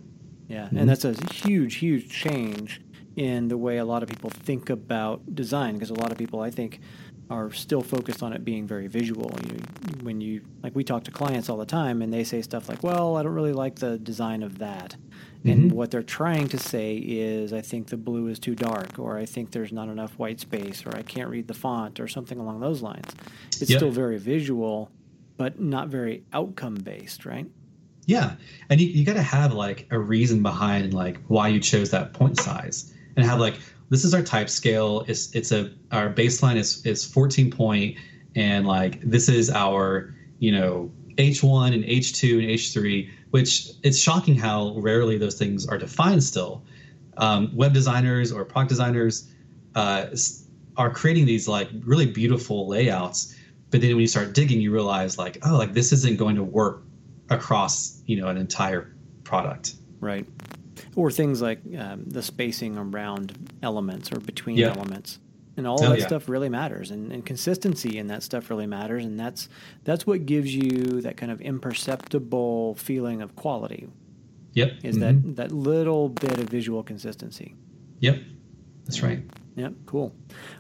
Yeah. 0.47 0.67
Mm-hmm. 0.67 0.79
And 0.79 0.89
that's 0.89 1.05
a 1.05 1.15
huge, 1.33 1.77
huge 1.77 2.09
change 2.09 2.81
in 3.17 3.49
the 3.49 3.59
way 3.59 3.79
a 3.79 3.85
lot 3.85 4.05
of 4.05 4.09
people 4.09 4.31
think 4.31 4.71
about 4.71 5.35
design 5.35 5.75
because 5.75 5.91
a 5.91 5.95
lot 5.95 6.13
of 6.13 6.19
people, 6.19 6.41
I 6.41 6.51
think, 6.51 6.81
are 7.33 7.51
still 7.51 7.81
focused 7.81 8.23
on 8.23 8.35
it 8.35 8.45
being 8.45 8.67
very 8.67 8.87
visual. 8.87 9.31
You, 9.47 9.57
when 10.03 10.21
you 10.21 10.43
like, 10.63 10.77
we 10.77 10.85
talk 10.85 11.05
to 11.05 11.11
clients 11.11 11.49
all 11.49 11.57
the 11.57 11.67
time, 11.67 12.03
and 12.03 12.13
they 12.13 12.25
say 12.25 12.43
stuff 12.43 12.69
like, 12.69 12.83
"Well, 12.83 13.17
I 13.17 13.23
don't 13.23 13.33
really 13.33 13.55
like 13.55 13.77
the 13.77 13.99
design 13.99 14.43
of 14.43 14.59
that," 14.59 14.97
mm-hmm. 15.39 15.51
and 15.51 15.73
what 15.73 15.91
they're 15.91 16.03
trying 16.03 16.49
to 16.49 16.59
say 16.59 16.97
is, 16.97 17.53
"I 17.55 17.63
think 17.63 17.89
the 17.89 17.97
blue 17.97 18.29
is 18.29 18.39
too 18.39 18.55
dark," 18.55 18.99
or 18.99 19.19
"I 19.19 19.25
think 19.25 19.51
there's 19.51 19.73
not 19.73 19.89
enough 19.89 20.19
white 20.19 20.41
space," 20.41 20.85
or 20.85 20.95
"I 20.95 21.03
can't 21.03 21.31
read 21.31 21.49
the 21.49 21.55
font," 21.55 22.01
or 22.01 22.07
something 22.07 22.39
along 22.39 22.61
those 22.61 22.83
lines. 22.83 23.09
It's 23.61 23.71
yep. 23.71 23.79
still 23.79 23.91
very 23.91 24.19
visual, 24.19 24.91
but 25.39 25.59
not 25.59 25.89
very 25.89 26.25
outcome 26.35 26.75
based, 26.75 27.25
right? 27.25 27.47
Yeah, 28.05 28.35
and 28.69 28.79
you, 28.81 28.89
you 28.89 29.05
got 29.07 29.15
to 29.15 29.23
have 29.23 29.55
like 29.55 29.87
a 29.91 29.99
reason 29.99 30.43
behind 30.43 30.93
like 30.93 31.19
why 31.29 31.49
you 31.49 31.61
chose 31.61 31.91
that 31.93 32.13
point 32.13 32.39
size, 32.39 32.93
and 33.17 33.25
have 33.25 33.41
like 33.41 33.55
this 33.93 34.05
is 34.07 34.15
our 34.15 34.23
type 34.23 34.49
scale. 34.49 35.05
It's 35.07 35.31
it's 35.35 35.53
a 35.53 35.71
our 35.93 36.11
baseline 36.11 36.57
is 36.57 36.85
is 36.87 37.05
14 37.05 37.51
point, 37.51 37.99
and 38.35 38.67
like 38.67 39.03
this 39.03 39.29
is 39.29 39.51
our 39.51 40.15
you 40.39 40.51
know 40.51 40.91
H1 41.19 41.75
and 41.75 41.85
H2 41.85 42.39
and 42.39 42.49
H3, 42.49 43.11
which 43.33 43.69
it's 43.83 43.99
shocking 43.99 44.35
how 44.35 44.75
rarely 44.79 45.19
those 45.19 45.39
things 45.39 45.67
are 45.67 45.77
defined 45.77 46.25
still. 46.25 46.65
Um, 47.19 47.55
web 47.55 47.75
designers 47.75 48.33
or 48.33 48.47
product 48.47 48.71
designers 48.71 49.31
uh, 49.75 50.07
are 50.79 50.89
creating 50.89 51.27
these 51.27 51.47
like 51.47 51.69
really 51.85 52.07
beautiful 52.07 52.67
layouts, 52.67 53.37
but 53.69 53.83
then 53.83 53.91
when 53.91 54.01
you 54.01 54.07
start 54.07 54.33
digging, 54.33 54.63
you 54.63 54.73
realize 54.73 55.19
like 55.19 55.37
oh 55.47 55.59
like 55.59 55.75
this 55.75 55.93
isn't 55.93 56.17
going 56.17 56.37
to 56.37 56.45
work 56.45 56.83
across 57.29 58.03
you 58.07 58.19
know 58.19 58.29
an 58.29 58.39
entire 58.39 58.97
product. 59.23 59.75
Right 60.01 60.27
or 60.97 61.11
things 61.11 61.41
like 61.41 61.61
um, 61.79 62.05
the 62.07 62.23
spacing 62.23 62.77
around 62.77 63.51
elements 63.63 64.13
or 64.13 64.21
between 64.21 64.57
yeah. 64.57 64.69
elements. 64.69 65.19
And 65.57 65.67
all 65.67 65.83
oh, 65.85 65.91
that 65.91 65.99
yeah. 65.99 66.07
stuff 66.07 66.31
really 66.31 66.49
matters 66.49 66.91
and, 66.91 67.13
and, 67.13 67.27
consistency 67.27 67.99
in 67.99 68.07
that 68.07 68.23
stuff 68.23 68.49
really 68.49 68.67
matters 68.67 69.05
and 69.05 69.21
that's 69.21 69.51
that's 69.85 70.07
what 70.07 70.25
gives 70.25 70.55
you 70.55 71.03
that 71.03 71.19
kind 71.19 71.31
of 71.31 71.43
imperceptible 71.43 72.75
feeling 72.77 73.21
of 73.21 73.37
quality. 73.37 73.89
Yep. 74.55 74.73
Is 74.83 74.97
mm-hmm. 74.97 75.35
that 75.35 75.37
that 75.37 75.53
little 75.53 76.09
bit 76.09 76.39
of 76.39 76.49
visual 76.49 76.83
consistency. 76.83 77.55
Yep. 78.01 78.23
That's 78.87 79.03
right. 79.03 79.23
Yep 79.57 79.75
cool. 79.85 80.15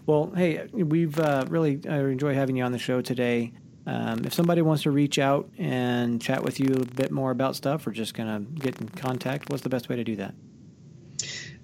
Well 0.04 0.30
hey 0.36 0.66
we've 0.72 1.18
uh, 1.18 1.46
really 1.48 1.80
I 1.88 2.00
enjoy 2.00 2.34
having 2.34 2.56
you 2.56 2.64
on 2.64 2.72
the 2.72 2.78
show 2.78 3.00
today 3.00 3.54
um, 3.86 4.24
if 4.24 4.32
somebody 4.32 4.62
wants 4.62 4.84
to 4.84 4.90
reach 4.90 5.18
out 5.18 5.48
and 5.58 6.20
chat 6.22 6.42
with 6.42 6.60
you 6.60 6.74
a 6.74 6.94
bit 6.94 7.10
more 7.10 7.30
about 7.30 7.56
stuff 7.56 7.86
or 7.86 7.90
just 7.90 8.14
kind 8.14 8.28
of 8.28 8.54
get 8.54 8.80
in 8.80 8.88
contact, 8.88 9.50
what's 9.50 9.62
the 9.62 9.68
best 9.68 9.88
way 9.88 9.96
to 9.96 10.04
do 10.04 10.16
that? 10.16 10.34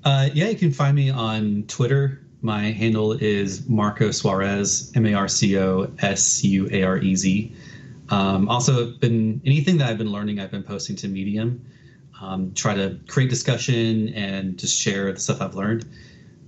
Uh, 0.05 0.29
yeah, 0.33 0.49
you 0.49 0.57
can 0.57 0.73
find 0.73 0.97
me 0.97 1.11
on 1.11 1.65
Twitter. 1.69 2.21
My 2.41 2.71
handle 2.71 3.13
is 3.13 3.69
Marco 3.69 4.11
Suarez, 4.11 4.93
M 4.95 5.07
A 5.07 5.15
R 5.15 5.29
C 5.29 5.59
O 5.59 5.91
S 5.99 6.45
U 6.45 6.69
A 6.73 6.83
R 6.83 6.99
E 6.99 7.15
Z. 7.15 7.55
Um, 8.11 8.49
also, 8.49 8.93
been 8.93 9.41
anything 9.45 9.77
that 9.79 9.91
I've 9.91 9.99
been 9.99 10.13
learning, 10.13 10.41
I've 10.41 10.51
been 10.51 10.63
posting 10.63 10.97
to 10.97 11.09
Medium. 11.09 11.65
Um, 12.21 12.53
try 12.55 12.75
to 12.75 12.99
create 13.07 13.31
discussion 13.31 14.09
and 14.15 14.59
just 14.59 14.77
share 14.77 15.13
the 15.13 15.21
stuff 15.21 15.41
I've 15.41 15.55
learned. 15.55 15.85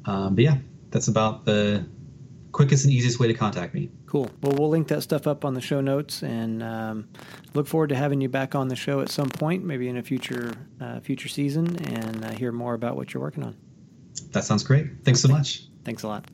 Um, 0.05 0.35
but 0.35 0.43
yeah, 0.45 0.57
that's 0.91 1.09
about 1.09 1.45
the 1.45 1.87
quickest 2.53 2.85
and 2.85 2.93
easiest 2.93 3.21
way 3.21 3.29
to 3.29 3.35
contact 3.35 3.75
me. 3.75 3.91
Cool. 4.11 4.29
Well, 4.43 4.57
we'll 4.59 4.69
link 4.69 4.89
that 4.89 5.03
stuff 5.03 5.29
up 5.29 5.45
on 5.45 5.55
the 5.55 5.61
show 5.61 5.81
notes, 5.81 6.25
and 6.25 6.65
um, 6.65 7.09
look 7.55 7.69
forward 7.69 7.91
to 7.91 7.95
having 7.95 8.21
you 8.21 8.29
back 8.29 8.57
on 8.57 8.67
the 8.67 8.75
show 8.75 9.01
at 9.01 9.09
some 9.09 9.29
point, 9.29 9.63
maybe 9.63 9.89
in 9.89 9.97
a 9.97 10.03
future 10.03 10.53
uh, 10.81 10.99
future 10.99 11.29
season, 11.29 11.77
and 11.95 12.25
uh, 12.25 12.33
hear 12.33 12.51
more 12.51 12.75
about 12.75 12.97
what 12.97 13.15
you're 13.15 13.23
working 13.23 13.45
on. 13.45 13.57
That 14.33 14.43
sounds 14.43 14.65
great. 14.65 14.89
Thanks 15.05 15.21
so 15.21 15.29
much. 15.29 15.63
Thanks 15.85 16.03
a 16.03 16.09
lot. 16.09 16.27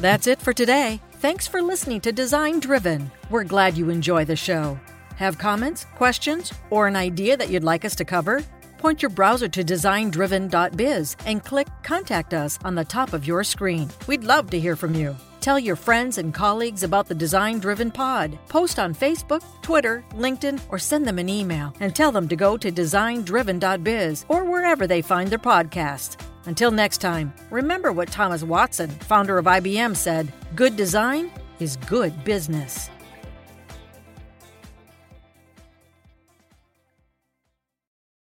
That's 0.00 0.26
it 0.26 0.38
for 0.38 0.52
today. 0.52 1.00
Thanks 1.12 1.48
for 1.48 1.62
listening 1.62 2.02
to 2.02 2.12
Design 2.12 2.60
Driven. 2.60 3.10
We're 3.30 3.44
glad 3.44 3.78
you 3.78 3.88
enjoy 3.88 4.26
the 4.26 4.36
show. 4.36 4.78
Have 5.16 5.38
comments, 5.38 5.86
questions, 5.94 6.52
or 6.68 6.86
an 6.86 6.94
idea 6.94 7.38
that 7.38 7.48
you'd 7.48 7.64
like 7.64 7.86
us 7.86 7.96
to 7.96 8.04
cover? 8.04 8.44
Point 8.76 9.00
your 9.00 9.08
browser 9.08 9.48
to 9.48 9.64
designdriven.biz 9.64 11.16
and 11.24 11.42
click 11.42 11.68
Contact 11.82 12.34
Us 12.34 12.58
on 12.66 12.74
the 12.74 12.84
top 12.84 13.14
of 13.14 13.26
your 13.26 13.44
screen. 13.44 13.88
We'd 14.06 14.24
love 14.24 14.50
to 14.50 14.60
hear 14.60 14.76
from 14.76 14.94
you. 14.94 15.16
Tell 15.46 15.60
your 15.60 15.76
friends 15.76 16.18
and 16.18 16.34
colleagues 16.34 16.82
about 16.82 17.06
the 17.06 17.14
Design 17.14 17.60
Driven 17.60 17.92
Pod. 17.92 18.36
Post 18.48 18.80
on 18.80 18.92
Facebook, 18.92 19.44
Twitter, 19.62 20.04
LinkedIn, 20.10 20.60
or 20.70 20.78
send 20.80 21.06
them 21.06 21.20
an 21.20 21.28
email 21.28 21.72
and 21.78 21.94
tell 21.94 22.10
them 22.10 22.26
to 22.26 22.34
go 22.34 22.56
to 22.56 22.72
designdriven.biz 22.72 24.24
or 24.28 24.42
wherever 24.42 24.88
they 24.88 25.00
find 25.00 25.30
their 25.30 25.38
podcasts. 25.38 26.20
Until 26.46 26.72
next 26.72 26.98
time, 26.98 27.32
remember 27.48 27.92
what 27.92 28.08
Thomas 28.08 28.42
Watson, 28.42 28.90
founder 28.90 29.38
of 29.38 29.44
IBM, 29.44 29.94
said 29.94 30.32
good 30.56 30.74
design 30.74 31.30
is 31.60 31.76
good 31.76 32.24
business. 32.24 32.90